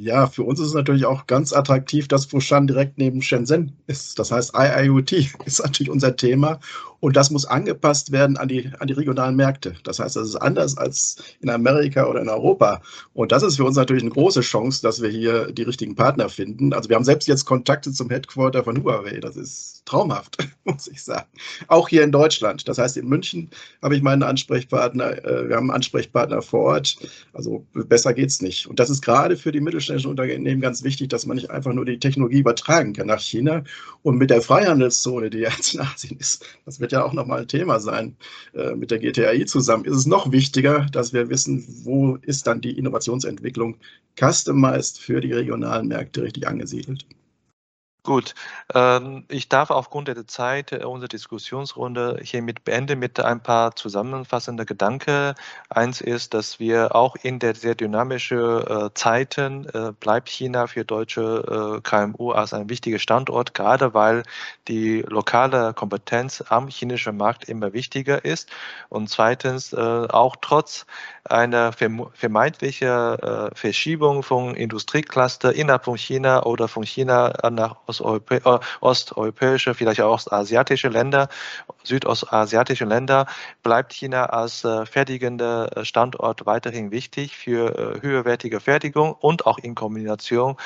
Ja, 0.00 0.26
für 0.26 0.42
uns 0.42 0.60
ist 0.60 0.68
es 0.68 0.74
natürlich 0.74 1.06
auch 1.06 1.26
ganz 1.26 1.52
attraktiv, 1.52 2.08
dass 2.08 2.26
Foshan 2.26 2.66
direkt 2.66 2.98
neben 2.98 3.22
Shenzhen 3.22 3.72
ist. 3.86 4.18
Das 4.18 4.30
heißt, 4.30 4.52
IIoT 4.56 5.12
ist 5.44 5.62
natürlich 5.62 5.90
unser 5.90 6.16
Thema 6.16 6.60
und 7.06 7.14
das 7.14 7.30
muss 7.30 7.44
angepasst 7.44 8.10
werden 8.10 8.36
an 8.36 8.48
die, 8.48 8.68
an 8.80 8.88
die 8.88 8.92
regionalen 8.92 9.36
Märkte. 9.36 9.76
Das 9.84 10.00
heißt, 10.00 10.16
das 10.16 10.26
ist 10.26 10.34
anders 10.34 10.76
als 10.76 11.18
in 11.40 11.48
Amerika 11.48 12.04
oder 12.06 12.20
in 12.20 12.28
Europa. 12.28 12.82
Und 13.14 13.30
das 13.30 13.44
ist 13.44 13.58
für 13.58 13.64
uns 13.64 13.76
natürlich 13.76 14.02
eine 14.02 14.10
große 14.10 14.40
Chance, 14.40 14.82
dass 14.82 15.00
wir 15.00 15.08
hier 15.08 15.52
die 15.52 15.62
richtigen 15.62 15.94
Partner 15.94 16.28
finden. 16.28 16.72
Also 16.72 16.88
wir 16.88 16.96
haben 16.96 17.04
selbst 17.04 17.28
jetzt 17.28 17.44
Kontakte 17.44 17.92
zum 17.92 18.10
Headquarter 18.10 18.64
von 18.64 18.82
Huawei. 18.82 19.20
Das 19.20 19.36
ist 19.36 19.84
traumhaft, 19.84 20.38
muss 20.64 20.88
ich 20.88 21.00
sagen. 21.00 21.28
Auch 21.68 21.88
hier 21.88 22.02
in 22.02 22.10
Deutschland. 22.10 22.66
Das 22.66 22.78
heißt, 22.78 22.96
in 22.96 23.06
München 23.06 23.50
habe 23.82 23.94
ich 23.94 24.02
meinen 24.02 24.24
Ansprechpartner. 24.24 25.24
Äh, 25.24 25.48
wir 25.48 25.54
haben 25.54 25.70
einen 25.70 25.76
Ansprechpartner 25.76 26.42
vor 26.42 26.62
Ort. 26.62 26.98
Also 27.32 27.64
besser 27.72 28.14
geht 28.14 28.30
es 28.30 28.42
nicht. 28.42 28.66
Und 28.66 28.80
das 28.80 28.90
ist 28.90 29.00
gerade 29.00 29.36
für 29.36 29.52
die 29.52 29.60
mittelständischen 29.60 30.10
Unternehmen 30.10 30.60
ganz 30.60 30.82
wichtig, 30.82 31.10
dass 31.10 31.24
man 31.24 31.36
nicht 31.36 31.50
einfach 31.50 31.72
nur 31.72 31.84
die 31.84 32.00
Technologie 32.00 32.40
übertragen 32.40 32.94
kann 32.94 33.06
nach 33.06 33.20
China. 33.20 33.62
Und 34.02 34.18
mit 34.18 34.30
der 34.30 34.42
Freihandelszone, 34.42 35.30
die 35.30 35.38
jetzt 35.38 35.74
in 35.74 35.80
Asien 35.80 36.18
ist, 36.18 36.44
das 36.64 36.80
wird 36.80 36.90
ja 36.90 36.95
auch 37.04 37.12
nochmal 37.12 37.40
ein 37.40 37.48
Thema 37.48 37.80
sein 37.80 38.16
äh, 38.54 38.74
mit 38.74 38.90
der 38.90 38.98
GTAI 38.98 39.44
zusammen, 39.44 39.84
ist 39.84 39.96
es 39.96 40.06
noch 40.06 40.32
wichtiger, 40.32 40.86
dass 40.92 41.12
wir 41.12 41.28
wissen, 41.28 41.64
wo 41.84 42.16
ist 42.22 42.46
dann 42.46 42.60
die 42.60 42.78
Innovationsentwicklung 42.78 43.76
customized 44.18 44.98
für 44.98 45.20
die 45.20 45.32
regionalen 45.32 45.88
Märkte 45.88 46.22
richtig 46.22 46.46
angesiedelt. 46.46 47.06
Gut, 48.06 48.36
ähm, 48.72 49.24
ich 49.28 49.48
darf 49.48 49.70
aufgrund 49.70 50.06
der 50.06 50.28
Zeit 50.28 50.70
äh, 50.70 50.84
unsere 50.84 51.08
Diskussionsrunde 51.08 52.20
hiermit 52.22 52.62
beenden 52.62 53.00
mit 53.00 53.18
ein 53.18 53.42
paar 53.42 53.74
zusammenfassenden 53.74 54.64
Gedanken. 54.64 55.34
Eins 55.70 56.00
ist, 56.00 56.32
dass 56.32 56.60
wir 56.60 56.94
auch 56.94 57.16
in 57.16 57.40
der 57.40 57.56
sehr 57.56 57.74
dynamischen 57.74 58.38
äh, 58.38 58.94
Zeiten 58.94 59.68
äh, 59.70 59.90
bleibt 59.98 60.28
China 60.28 60.68
für 60.68 60.84
deutsche 60.84 61.80
KMU 61.82 62.30
als 62.30 62.54
ein 62.54 62.68
wichtiger 62.68 63.00
Standort, 63.00 63.54
gerade 63.54 63.92
weil 63.92 64.22
die 64.68 65.02
lokale 65.08 65.74
Kompetenz 65.74 66.44
am 66.48 66.68
chinesischen 66.68 67.16
Markt 67.16 67.48
immer 67.48 67.72
wichtiger 67.72 68.24
ist. 68.24 68.48
Und 68.88 69.10
zweitens, 69.10 69.74
auch 69.74 70.36
trotz 70.40 70.86
einer 71.24 71.72
vermeintlichen 71.72 73.16
Verschiebung 73.54 74.22
von 74.22 74.54
Industriecluster 74.54 75.52
innerhalb 75.54 75.84
von 75.84 75.96
China 75.96 76.44
oder 76.44 76.68
von 76.68 76.84
China 76.84 77.32
nach 77.50 77.76
Äh, 78.00 78.58
osteuropäische, 78.80 79.74
vielleicht 79.74 80.00
auch 80.00 80.14
ostasiatische 80.14 80.88
Länder, 80.88 81.28
südostasiatische 81.84 82.84
Länder, 82.84 83.26
bleibt 83.62 83.92
China 83.92 84.26
als 84.26 84.64
äh, 84.64 84.86
fertigender 84.86 85.76
äh, 85.76 85.84
Standort 85.84 86.46
weiterhin 86.46 86.90
wichtig 86.90 87.36
für 87.36 88.00
höherwertige 88.00 88.60
Fertigung 88.60 89.12
und 89.12 89.46
auch 89.46 89.58
in 89.58 89.74
Kombination 89.74 90.56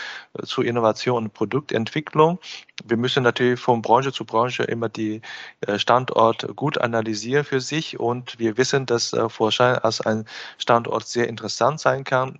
zu 0.45 0.62
Innovation 0.62 1.25
und 1.25 1.33
Produktentwicklung. 1.33 2.38
Wir 2.85 2.97
müssen 2.97 3.23
natürlich 3.23 3.61
von 3.61 3.83
Branche 3.83 4.12
zu 4.12 4.25
Branche 4.25 4.62
immer 4.64 4.88
die 4.88 5.21
äh, 5.61 5.79
Standort 5.79 6.57
gut 6.57 6.79
analysieren 6.79 7.45
für 7.45 7.61
sich. 7.61 7.99
Und 7.99 8.38
wir 8.38 8.57
wissen, 8.57 8.87
dass 8.87 9.12
äh, 9.12 9.29
Vorschein 9.29 9.79
als 9.79 10.01
ein 10.01 10.25
Standort 10.59 11.07
sehr 11.07 11.29
interessant 11.29 11.81
sein 11.81 12.05
kann, 12.05 12.38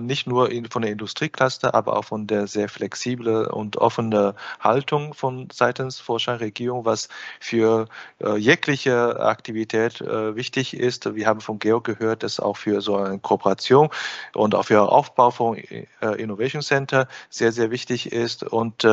nicht 0.00 0.26
nur 0.26 0.50
von 0.70 0.82
der 0.82 0.92
Industriecluster, 0.92 1.74
aber 1.74 1.96
auch 1.96 2.04
von 2.04 2.26
der 2.26 2.46
sehr 2.46 2.68
flexiblen 2.68 3.46
und 3.46 3.76
offenen 3.76 4.34
Haltung 4.60 5.14
von 5.14 5.48
seitens 5.52 5.98
Vorschein-Regierung, 5.98 6.84
was 6.84 7.08
für 7.40 7.88
jegliche 8.36 9.20
Aktivität 9.20 10.00
wichtig 10.00 10.74
ist. 10.76 11.14
Wir 11.14 11.26
haben 11.26 11.40
von 11.40 11.58
Georg 11.58 11.84
gehört, 11.84 12.22
dass 12.22 12.40
auch 12.40 12.56
für 12.56 12.80
so 12.80 12.96
eine 12.96 13.18
Kooperation 13.18 13.88
und 14.34 14.54
auch 14.54 14.64
für 14.64 14.90
Aufbau 14.90 15.30
von 15.30 15.56
Innovation 15.56 16.62
Center 16.62 17.08
sehr, 17.30 17.52
sehr 17.52 17.70
wichtig 17.70 18.12
ist. 18.12 18.44
Und 18.44 18.84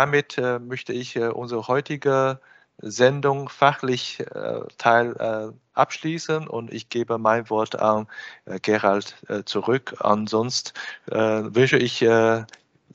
damit 0.00 0.38
äh, 0.38 0.58
möchte 0.58 0.94
ich 0.94 1.14
äh, 1.16 1.28
unsere 1.28 1.68
heutige 1.68 2.40
Sendung 2.78 3.50
fachlich 3.50 4.20
äh, 4.20 4.60
Teil 4.78 5.52
abschließen 5.74 6.48
und 6.48 6.72
ich 6.72 6.88
gebe 6.88 7.18
mein 7.18 7.50
Wort 7.50 7.78
an 7.78 8.06
Gerald 8.62 9.14
zurück. 9.44 9.96
Ansonsten 10.00 10.72
wünsche 11.06 11.78
ich 11.78 12.02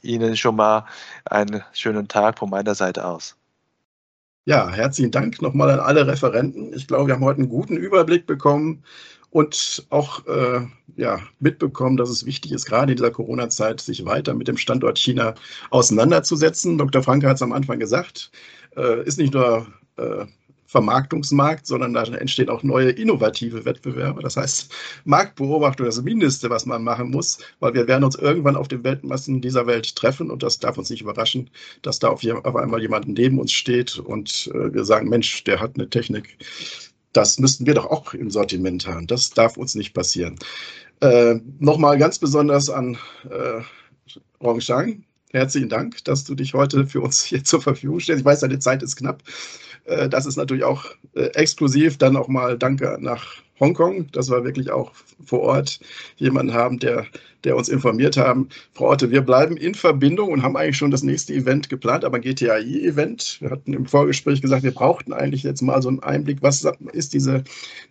Ihnen 0.01 0.37
schon 0.37 0.55
mal 0.55 0.85
einen 1.25 1.63
schönen 1.73 2.07
Tag 2.07 2.39
von 2.39 2.49
meiner 2.49 2.75
Seite 2.75 3.05
aus. 3.05 3.35
Ja, 4.45 4.69
herzlichen 4.69 5.11
Dank 5.11 5.41
nochmal 5.41 5.71
an 5.71 5.79
alle 5.79 6.05
Referenten. 6.05 6.73
Ich 6.73 6.87
glaube, 6.87 7.07
wir 7.07 7.15
haben 7.15 7.23
heute 7.23 7.39
einen 7.39 7.49
guten 7.49 7.77
Überblick 7.77 8.27
bekommen 8.27 8.83
und 9.35 9.85
auch 9.89 10.25
äh, 10.27 10.61
ja, 10.95 11.19
mitbekommen, 11.41 11.97
dass 11.97 12.07
es 12.09 12.25
wichtig 12.25 12.53
ist, 12.53 12.67
gerade 12.67 12.93
in 12.93 12.95
dieser 12.95 13.11
Corona-Zeit 13.11 13.81
sich 13.81 14.05
weiter 14.05 14.33
mit 14.33 14.47
dem 14.47 14.55
Standort 14.55 14.97
China 14.97 15.35
auseinanderzusetzen. 15.71 16.77
Dr. 16.77 17.03
Franke 17.03 17.27
hat 17.27 17.35
es 17.35 17.41
am 17.41 17.51
Anfang 17.51 17.77
gesagt, 17.77 18.31
äh, 18.77 19.03
ist 19.03 19.19
nicht 19.19 19.33
nur 19.33 19.67
äh, 19.97 20.25
Vermarktungsmarkt, 20.67 21.67
sondern 21.67 21.93
da 21.93 22.03
entstehen 22.03 22.47
auch 22.47 22.63
neue 22.63 22.91
innovative 22.91 23.65
Wettbewerbe. 23.65 24.21
Das 24.21 24.37
heißt, 24.37 24.73
Marktbeobachtung 25.03 25.85
ist 25.85 25.97
das 25.97 26.05
Mindeste, 26.05 26.49
was 26.49 26.65
man 26.65 26.85
machen 26.85 27.11
muss, 27.11 27.39
weil 27.59 27.73
wir 27.73 27.89
werden 27.89 28.05
uns 28.05 28.15
irgendwann 28.15 28.55
auf 28.55 28.69
den 28.69 28.85
Weltmassen 28.85 29.41
dieser 29.41 29.67
Welt 29.67 29.97
treffen 29.97 30.31
und 30.31 30.43
das 30.43 30.59
darf 30.59 30.77
uns 30.77 30.89
nicht 30.89 31.01
überraschen, 31.01 31.49
dass 31.81 31.99
da 31.99 32.07
auf, 32.07 32.23
einmal 32.23 32.81
jemand 32.81 33.09
neben 33.09 33.39
uns 33.39 33.51
steht 33.51 33.99
und 33.99 34.49
äh, 34.53 34.73
wir 34.73 34.85
sagen, 34.85 35.09
Mensch, 35.09 35.43
der 35.43 35.59
hat 35.59 35.71
eine 35.75 35.89
Technik, 35.89 36.37
das 37.15 37.39
müssten 37.39 37.65
wir 37.65 37.73
doch 37.73 37.85
auch 37.85 38.13
im 38.13 38.29
Sortiment 38.29 38.87
haben. 38.87 39.07
Das 39.07 39.29
darf 39.29 39.57
uns 39.57 39.75
nicht 39.75 39.93
passieren. 39.93 40.35
Äh, 40.99 41.35
Nochmal 41.59 41.97
ganz 41.97 42.19
besonders 42.19 42.69
an 42.69 42.97
äh, 43.29 43.61
Rongshang. 44.43 45.03
Herzlichen 45.31 45.69
Dank, 45.69 46.03
dass 46.05 46.23
du 46.23 46.35
dich 46.35 46.53
heute 46.53 46.85
für 46.85 47.01
uns 47.01 47.23
hier 47.23 47.43
zur 47.43 47.61
Verfügung 47.61 47.99
stellst. 47.99 48.21
Ich 48.21 48.25
weiß, 48.25 48.41
deine 48.41 48.59
Zeit 48.59 48.83
ist 48.83 48.97
knapp. 48.97 49.23
Äh, 49.85 50.09
das 50.09 50.25
ist 50.25 50.35
natürlich 50.35 50.63
auch 50.63 50.85
äh, 51.13 51.27
exklusiv. 51.35 51.97
Dann 51.97 52.17
auch 52.17 52.27
mal 52.27 52.57
Danke 52.57 52.97
nach 52.99 53.37
Hongkong, 53.59 54.11
dass 54.11 54.29
wir 54.29 54.43
wirklich 54.43 54.71
auch 54.71 54.91
vor 55.25 55.39
Ort 55.41 55.79
jemanden 56.17 56.53
haben, 56.53 56.79
der 56.79 57.05
der 57.45 57.55
uns 57.55 57.69
informiert 57.69 58.17
haben. 58.17 58.49
Frau 58.73 58.89
Otte, 58.89 59.11
wir 59.11 59.21
bleiben 59.21 59.55
in 59.55 59.75
Verbindung 59.75 60.31
und 60.31 60.43
haben 60.43 60.57
eigentlich 60.57 60.77
schon 60.77 60.91
das 60.91 61.03
nächste 61.03 61.33
Event 61.33 61.69
geplant, 61.69 62.03
aber 62.03 62.19
GTAI-Event. 62.19 63.37
Wir 63.39 63.51
hatten 63.51 63.73
im 63.73 63.85
Vorgespräch 63.85 64.41
gesagt, 64.41 64.63
wir 64.63 64.73
brauchten 64.73 65.13
eigentlich 65.13 65.43
jetzt 65.43 65.61
mal 65.61 65.81
so 65.81 65.89
einen 65.89 66.01
Einblick, 66.01 66.39
was 66.41 66.67
ist 66.93 67.13
diese, 67.13 67.43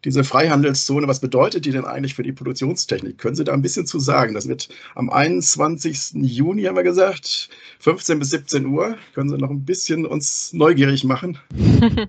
diese 0.05 0.25
Freihandelszone, 0.25 1.09
was 1.09 1.21
bedeutet 1.21 1.65
die 1.65 1.71
denn 1.71 1.85
eigentlich 1.85 2.15
für 2.15 2.23
die 2.23 2.33
Produktionstechnik? 2.33 3.19
Können 3.19 3.37
Sie 3.37 3.45
da 3.45 3.53
ein 3.53 3.63
bisschen 3.63 3.87
zu 3.87 3.99
sagen? 3.99 4.35
Das 4.35 4.49
wird 4.49 4.69
am 4.95 5.09
21. 5.09 6.15
Juni, 6.15 6.65
haben 6.65 6.77
wir 6.77 6.83
gesagt, 6.83 7.49
15 7.79 8.19
bis 8.19 8.31
17 8.31 8.67
Uhr. 8.67 8.97
Können 9.15 9.29
Sie 9.29 9.39
noch 9.39 9.51
ein 9.51 9.65
bisschen 9.65 10.05
uns 10.07 10.53
neugierig 10.53 11.05
machen? 11.05 11.39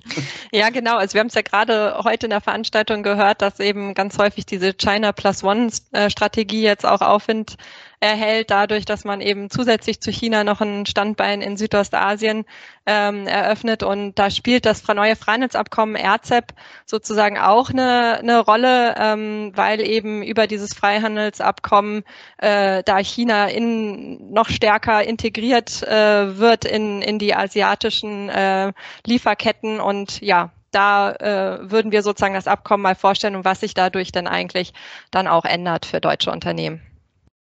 ja, 0.51 0.69
genau. 0.69 0.97
Also 0.97 1.13
wir 1.13 1.19
haben 1.19 1.27
es 1.27 1.35
ja 1.35 1.41
gerade 1.41 1.99
heute 2.03 2.25
in 2.25 2.31
der 2.31 2.41
Veranstaltung 2.41 3.03
gehört, 3.03 3.41
dass 3.41 3.59
eben 3.59 3.93
ganz 3.93 4.17
häufig 4.17 4.45
diese 4.45 4.73
China 4.73 5.11
Plus 5.11 5.43
One-Strategie 5.43 6.63
äh, 6.63 6.69
jetzt 6.69 6.85
auch 6.85 7.01
auffindet 7.01 7.34
Wind 7.35 7.57
erhält, 7.99 8.51
dadurch, 8.51 8.85
dass 8.85 9.03
man 9.03 9.19
eben 9.19 9.49
zusätzlich 9.49 9.99
zu 9.99 10.11
China 10.11 10.43
noch 10.43 10.61
ein 10.61 10.85
Standbein 10.85 11.41
in 11.41 11.57
Südostasien 11.57 12.45
ähm, 12.85 13.25
eröffnet. 13.27 13.83
Und 13.83 14.15
da 14.15 14.29
spielt 14.29 14.65
das 14.65 14.87
neue 14.87 15.15
Freihandelsabkommen 15.15 15.95
RCEP 15.95 16.53
sozusagen 16.85 17.37
auch 17.37 17.69
eine, 17.69 18.19
eine 18.19 18.39
Rolle, 18.39 18.95
ähm, 18.97 19.51
weil 19.55 19.81
eben 19.81 20.21
über 20.23 20.47
dieses 20.47 20.73
Freihandelsabkommen 20.73 22.03
äh, 22.37 22.83
da 22.83 22.99
China 22.99 23.47
in, 23.47 24.31
noch 24.31 24.49
stärker 24.49 25.03
integriert 25.03 25.83
äh, 25.83 26.37
wird 26.37 26.65
in, 26.65 27.01
in 27.01 27.17
die 27.17 27.33
asiatischen 27.33 28.29
äh, 28.29 28.71
Lieferketten 29.05 29.79
und 29.79 30.21
ja, 30.21 30.51
da 30.71 31.11
äh, 31.13 31.71
würden 31.71 31.91
wir 31.91 32.03
sozusagen 32.03 32.33
das 32.33 32.47
Abkommen 32.47 32.83
mal 32.83 32.95
vorstellen 32.95 33.35
und 33.37 33.45
was 33.45 33.61
sich 33.61 33.73
dadurch 33.73 34.11
dann 34.11 34.27
eigentlich 34.27 34.73
dann 35.09 35.27
auch 35.27 35.45
ändert 35.45 35.85
für 35.85 36.01
deutsche 36.01 36.31
Unternehmen. 36.31 36.81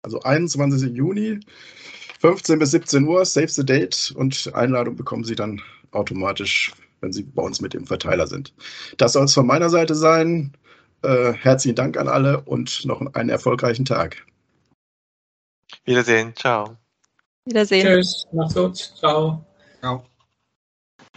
Also 0.03 0.21
21. 0.23 0.95
Juni, 0.95 1.41
15 2.21 2.59
bis 2.59 2.71
17 2.73 3.07
Uhr, 3.07 3.25
save 3.25 3.49
the 3.49 3.65
date 3.65 4.13
und 4.17 4.51
Einladung 4.55 4.97
bekommen 4.97 5.25
Sie 5.25 5.35
dann 5.35 5.61
automatisch, 5.93 6.73
wenn 7.01 7.13
Sie 7.13 7.23
bei 7.23 7.43
uns 7.43 7.61
mit 7.61 7.75
dem 7.75 7.87
Verteiler 7.87 8.27
sind. 8.27 8.55
Das 8.97 9.13
soll 9.13 9.25
es 9.25 9.35
von 9.35 9.47
meiner 9.47 9.71
Seite 9.71 9.95
sein. 9.95 10.53
Äh, 11.03 11.33
herzlichen 11.33 11.77
Dank 11.77 11.97
an 11.97 12.09
alle 12.09 12.41
und 12.41 12.85
noch 12.85 13.01
einen 13.15 13.29
erfolgreichen 13.29 13.85
Tag. 13.85 14.25
Wiedersehen, 15.85 16.35
ciao. 16.35 16.77
Wiedersehen. 17.45 17.87
Tschüss, 17.87 18.27
macht's 18.33 18.55
gut, 18.55 18.77
ciao. 18.77 19.45
Ciao. 19.81 20.05